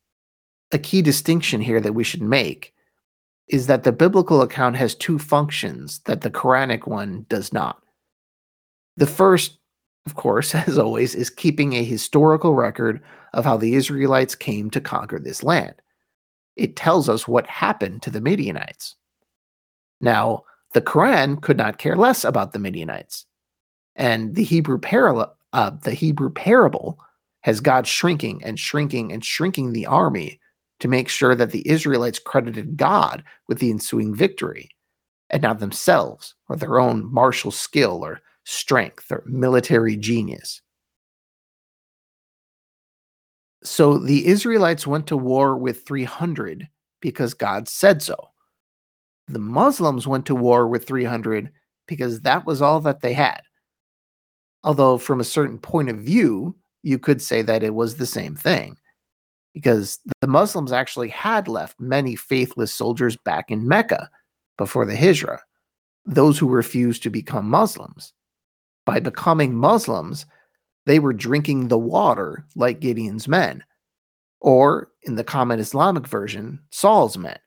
a 0.73 0.79
key 0.79 1.03
distinction 1.03 1.61
here 1.61 1.81
that 1.81 1.95
we 1.95 2.05
should 2.05 2.23
make 2.23 2.75
is 3.49 3.67
that 3.69 3.85
the 3.85 3.93
biblical 3.93 4.43
account 4.43 4.77
has 4.77 4.95
two 4.95 5.19
functions 5.19 6.01
that 6.01 6.23
the 6.23 6.31
Quranic 6.31 6.87
one 6.87 7.25
does 7.29 7.53
not. 7.53 7.81
The 8.97 9.07
first, 9.07 9.59
of 10.07 10.17
course, 10.17 10.55
as 10.55 10.79
always, 10.79 11.15
is 11.15 11.31
keeping 11.31 11.75
a 11.75 11.85
historical 11.85 12.55
record 12.55 13.03
of 13.33 13.45
how 13.45 13.57
the 13.57 13.75
Israelites 13.75 14.35
came 14.35 14.71
to 14.71 14.81
conquer 14.81 15.19
this 15.19 15.43
land. 15.43 15.75
It 16.57 16.75
tells 16.75 17.09
us 17.09 17.29
what 17.29 17.47
happened 17.47 18.03
to 18.03 18.11
the 18.11 18.21
Midianites. 18.21 18.97
Now, 20.01 20.45
the 20.73 20.81
Quran 20.81 21.41
could 21.41 21.57
not 21.57 21.79
care 21.79 21.97
less 21.97 22.25
about 22.25 22.53
the 22.53 22.59
Midianites. 22.59 23.27
And 23.95 24.35
the 24.35 24.45
Hebrew 24.45 24.79
parallel, 24.79 25.37
uh, 25.53 25.71
the 25.71 25.95
Hebrew 25.95 26.31
parable 26.31 26.99
has 27.43 27.61
God 27.61 27.87
shrinking 27.87 28.43
and 28.45 28.59
shrinking 28.59 29.13
and 29.13 29.25
shrinking 29.25 29.73
the 29.73 29.87
army 29.87 30.41
to 30.81 30.89
make 30.89 31.09
sure 31.09 31.35
that 31.35 31.51
the 31.51 31.69
Israelites 31.69 32.19
credited 32.19 32.77
God 32.77 33.25
with 33.49 33.59
the 33.59 33.71
ensuing 33.71 34.15
victory, 34.15 34.71
and 35.31 35.43
not 35.43 35.59
themselves 35.59 36.35
or 36.49 36.57
their 36.57 36.79
own 36.79 37.12
martial 37.12 37.51
skill 37.51 38.05
or 38.05 38.21
strength 38.45 39.11
or 39.11 39.25
military 39.27 39.97
genius. 39.97 40.61
So 43.62 43.99
the 43.99 44.27
Israelites 44.27 44.87
went 44.87 45.09
to 45.09 45.17
war 45.17 45.57
with 45.57 45.85
300 45.87 46.69
because 47.01 47.35
God 47.35 47.69
said 47.69 48.03
so. 48.03 48.31
The 49.27 49.41
Muslims 49.41 50.07
went 50.07 50.27
to 50.27 50.37
war 50.37 50.69
with 50.69 50.87
300 50.87 51.51
because 51.89 52.21
that 52.21 52.47
was 52.47 52.62
all 52.62 52.81
that 52.81 53.01
they 53.01 53.12
had. 53.12 53.41
Although, 54.62 54.99
from 54.99 55.21
a 55.21 55.25
certain 55.25 55.59
point 55.59 55.89
of 55.89 55.99
view, 55.99 56.55
you 56.83 56.99
could 56.99 57.21
say 57.21 57.43
that 57.43 57.65
it 57.65 57.75
was 57.75 57.97
the 57.97 58.07
same 58.07 58.37
thing, 58.37 58.77
because 59.57 60.01
the 60.21 60.27
Muslims 60.27 60.71
actually 60.71 61.09
had 61.09 61.49
left 61.49 61.81
many 61.81 62.14
faithless 62.14 62.75
soldiers 62.75 63.16
back 63.16 63.51
in 63.51 63.66
Mecca 63.66 64.11
before 64.59 64.85
the 64.85 64.95
Hijra, 64.95 65.38
those 66.05 66.38
who 66.38 66.47
refused 66.47 67.03
to 67.03 67.09
become 67.09 67.49
Muslims. 67.49 68.12
By 68.85 69.01
becoming 69.01 69.55
Muslims, 69.55 70.27
they 70.85 70.99
were 70.99 71.14
drinking 71.14 71.69
the 71.69 71.79
water 71.79 72.45
like 72.55 72.81
Gideon's 72.81 73.29
men, 73.29 73.64
or 74.42 74.90
in 75.05 75.14
the 75.14 75.25
common 75.25 75.59
Islamic 75.59 76.07
version, 76.07 76.61
Saul's 76.69 77.16
men. 77.16 77.38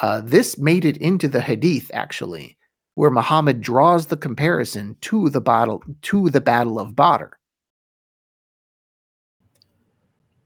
Uh, 0.00 0.22
this 0.24 0.56
made 0.56 0.86
it 0.86 0.96
into 0.96 1.28
the 1.28 1.42
Hadith, 1.42 1.90
actually, 1.92 2.56
where 2.94 3.10
Muhammad 3.10 3.60
draws 3.60 4.06
the 4.06 4.16
comparison 4.16 4.96
to 5.02 5.28
the 5.28 5.42
battle 5.42 5.82
to 6.00 6.30
the 6.30 6.40
Battle 6.40 6.80
of 6.80 6.96
Badr. 6.96 7.36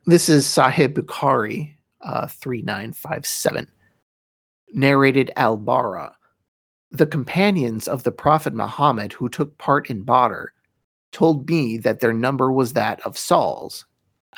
This 0.07 0.29
is 0.29 0.47
Sahih 0.47 0.93
Bukhari, 0.93 1.75
uh, 2.03 2.27
3957. 2.27 3.67
Narrated 4.73 5.31
Al 5.37 5.57
Bara. 5.57 6.15
The 6.91 7.07
companions 7.07 7.89
of 7.89 8.03
the 8.03 8.13
Prophet 8.13 8.55
Muhammad 8.55 9.13
who 9.13 9.29
took 9.29 9.57
part 9.59 9.91
in 9.91 10.03
Badr 10.03 10.47
told 11.13 11.49
me 11.49 11.79
that 11.79 12.01
their 12.01 12.13
number 12.13 12.53
was 12.53 12.73
that 12.75 13.01
of 13.07 13.17
Saul's, 13.17 13.87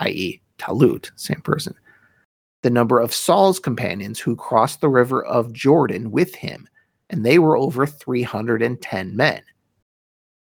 i.e., 0.00 0.40
Talut, 0.58 1.10
same 1.16 1.40
person 1.40 1.74
the 2.66 2.70
number 2.70 2.98
of 2.98 3.14
Saul's 3.14 3.60
companions 3.60 4.18
who 4.18 4.34
crossed 4.34 4.80
the 4.80 4.88
river 4.88 5.24
of 5.24 5.52
Jordan 5.52 6.10
with 6.10 6.34
him, 6.34 6.68
and 7.10 7.24
they 7.24 7.38
were 7.38 7.56
over 7.56 7.86
310 7.86 9.14
men. 9.14 9.40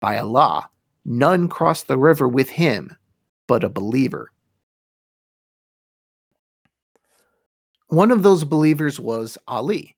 By 0.02 0.18
Allah, 0.18 0.70
none 1.06 1.48
crossed 1.48 1.88
the 1.88 1.98
river 1.98 2.28
with 2.28 2.50
him 2.50 2.98
but 3.48 3.64
a 3.64 3.70
believer. 3.70 4.34
One 7.92 8.12
of 8.12 8.24
those 8.24 8.46
believers 8.46 9.02
was 9.02 9.38
Ali, 9.50 9.98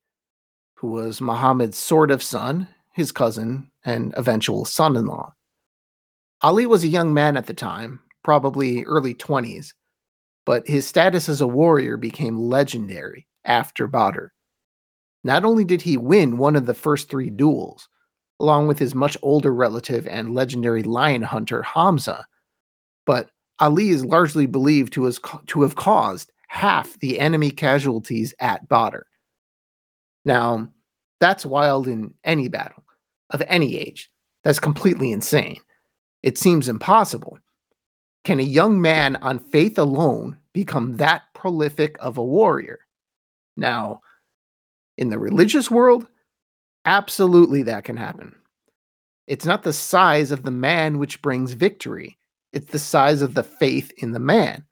who 0.74 0.88
was 0.88 1.22
Muhammad's 1.22 1.78
sort 1.78 2.10
of 2.10 2.24
son, 2.24 2.68
his 2.92 3.12
cousin, 3.12 3.70
and 3.86 4.16
eventual 4.18 4.66
son 4.66 4.96
in 4.96 5.06
law. 5.06 5.36
Ali 6.42 6.66
was 6.66 6.84
a 6.84 6.88
young 6.88 7.14
man 7.14 7.38
at 7.38 7.46
the 7.46 7.54
time, 7.54 8.00
probably 8.24 8.84
early 8.86 9.14
20s, 9.14 9.74
but 10.44 10.68
his 10.68 10.88
status 10.88 11.30
as 11.30 11.40
a 11.40 11.46
warrior 11.46 11.96
became 11.96 12.36
legendary 12.36 13.28
after 13.46 13.86
Badr. 13.86 14.26
Not 15.24 15.46
only 15.46 15.64
did 15.64 15.84
he 15.84 15.96
win 15.96 16.40
one 16.40 16.56
of 16.56 16.66
the 16.66 16.74
first 16.74 17.12
three 17.12 17.30
duels, 17.30 17.88
along 18.40 18.68
with 18.68 18.80
his 18.80 18.96
much 18.96 19.18
older 19.22 19.54
relative 19.54 20.08
and 20.08 20.34
legendary 20.34 20.82
lion 20.82 21.22
hunter 21.22 21.62
Hamza, 21.62 22.26
but 23.06 23.30
Ali 23.60 23.90
is 23.90 24.04
largely 24.04 24.48
believed 24.48 24.94
to, 24.94 25.04
has, 25.04 25.20
to 25.46 25.62
have 25.62 25.76
caused 25.76 26.32
half 26.54 27.00
the 27.00 27.20
enemy 27.20 27.50
casualties 27.50 28.32
at 28.40 28.70
Badr. 28.70 29.00
Now, 30.24 30.70
that's 31.20 31.48
wild 31.48 31.88
in 31.88 32.14
any 32.24 32.48
battle, 32.48 32.84
of 33.32 33.42
any 33.48 33.76
age. 33.76 34.12
That's 34.44 34.60
completely 34.60 35.12
insane. 35.12 35.60
It 36.22 36.38
seems 36.38 36.70
impossible. 36.70 37.40
Can 38.24 38.40
a 38.40 38.44
young 38.44 38.80
man 38.80 39.16
on 39.16 39.40
faith 39.40 39.80
alone 39.80 40.38
become 40.54 40.98
that 40.98 41.24
prolific 41.34 41.98
of 42.00 42.20
a 42.20 42.24
warrior? 42.24 42.82
Now, 43.58 44.02
in 45.00 45.10
the 45.10 45.18
religious 45.18 45.72
world, 45.72 46.06
absolutely 46.86 47.64
that 47.64 47.84
can 47.84 47.98
happen. 47.98 48.36
It's 49.26 49.46
not 49.46 49.64
the 49.64 49.74
size 49.74 50.30
of 50.30 50.44
the 50.44 50.52
man 50.52 51.00
which 51.00 51.20
brings 51.24 51.54
victory, 51.54 52.20
it's 52.52 52.72
the 52.72 52.78
size 52.78 53.24
of 53.24 53.34
the 53.34 53.44
faith 53.44 53.92
in 53.98 54.12
the 54.12 54.20
man. 54.20 54.64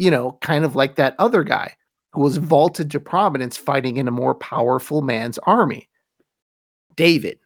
You 0.00 0.10
know, 0.10 0.38
kind 0.42 0.64
of 0.64 0.76
like 0.76 0.96
that 0.96 1.14
other 1.20 1.44
guy 1.44 1.76
who 2.12 2.22
was 2.22 2.38
vaulted 2.38 2.90
to 2.90 3.00
prominence 3.00 3.56
fighting 3.56 3.98
in 3.98 4.08
a 4.08 4.12
more 4.12 4.34
powerful 4.34 5.02
man's 5.02 5.38
army 5.40 5.88
David, 6.96 7.38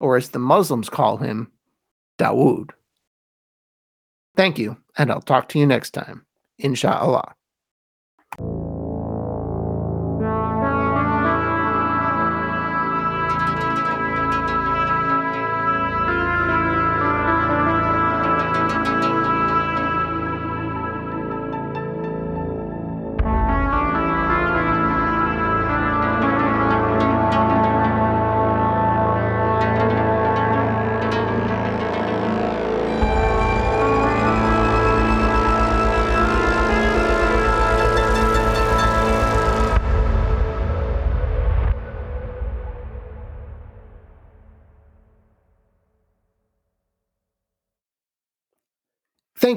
or 0.00 0.16
as 0.16 0.30
the 0.30 0.38
Muslims 0.38 0.88
call 0.90 1.18
him, 1.18 1.52
Dawood. 2.18 2.70
Thank 4.36 4.58
you, 4.58 4.76
and 4.98 5.10
I'll 5.12 5.20
talk 5.20 5.48
to 5.50 5.58
you 5.58 5.66
next 5.66 5.90
time. 5.92 6.26
Inshallah. 6.58 7.34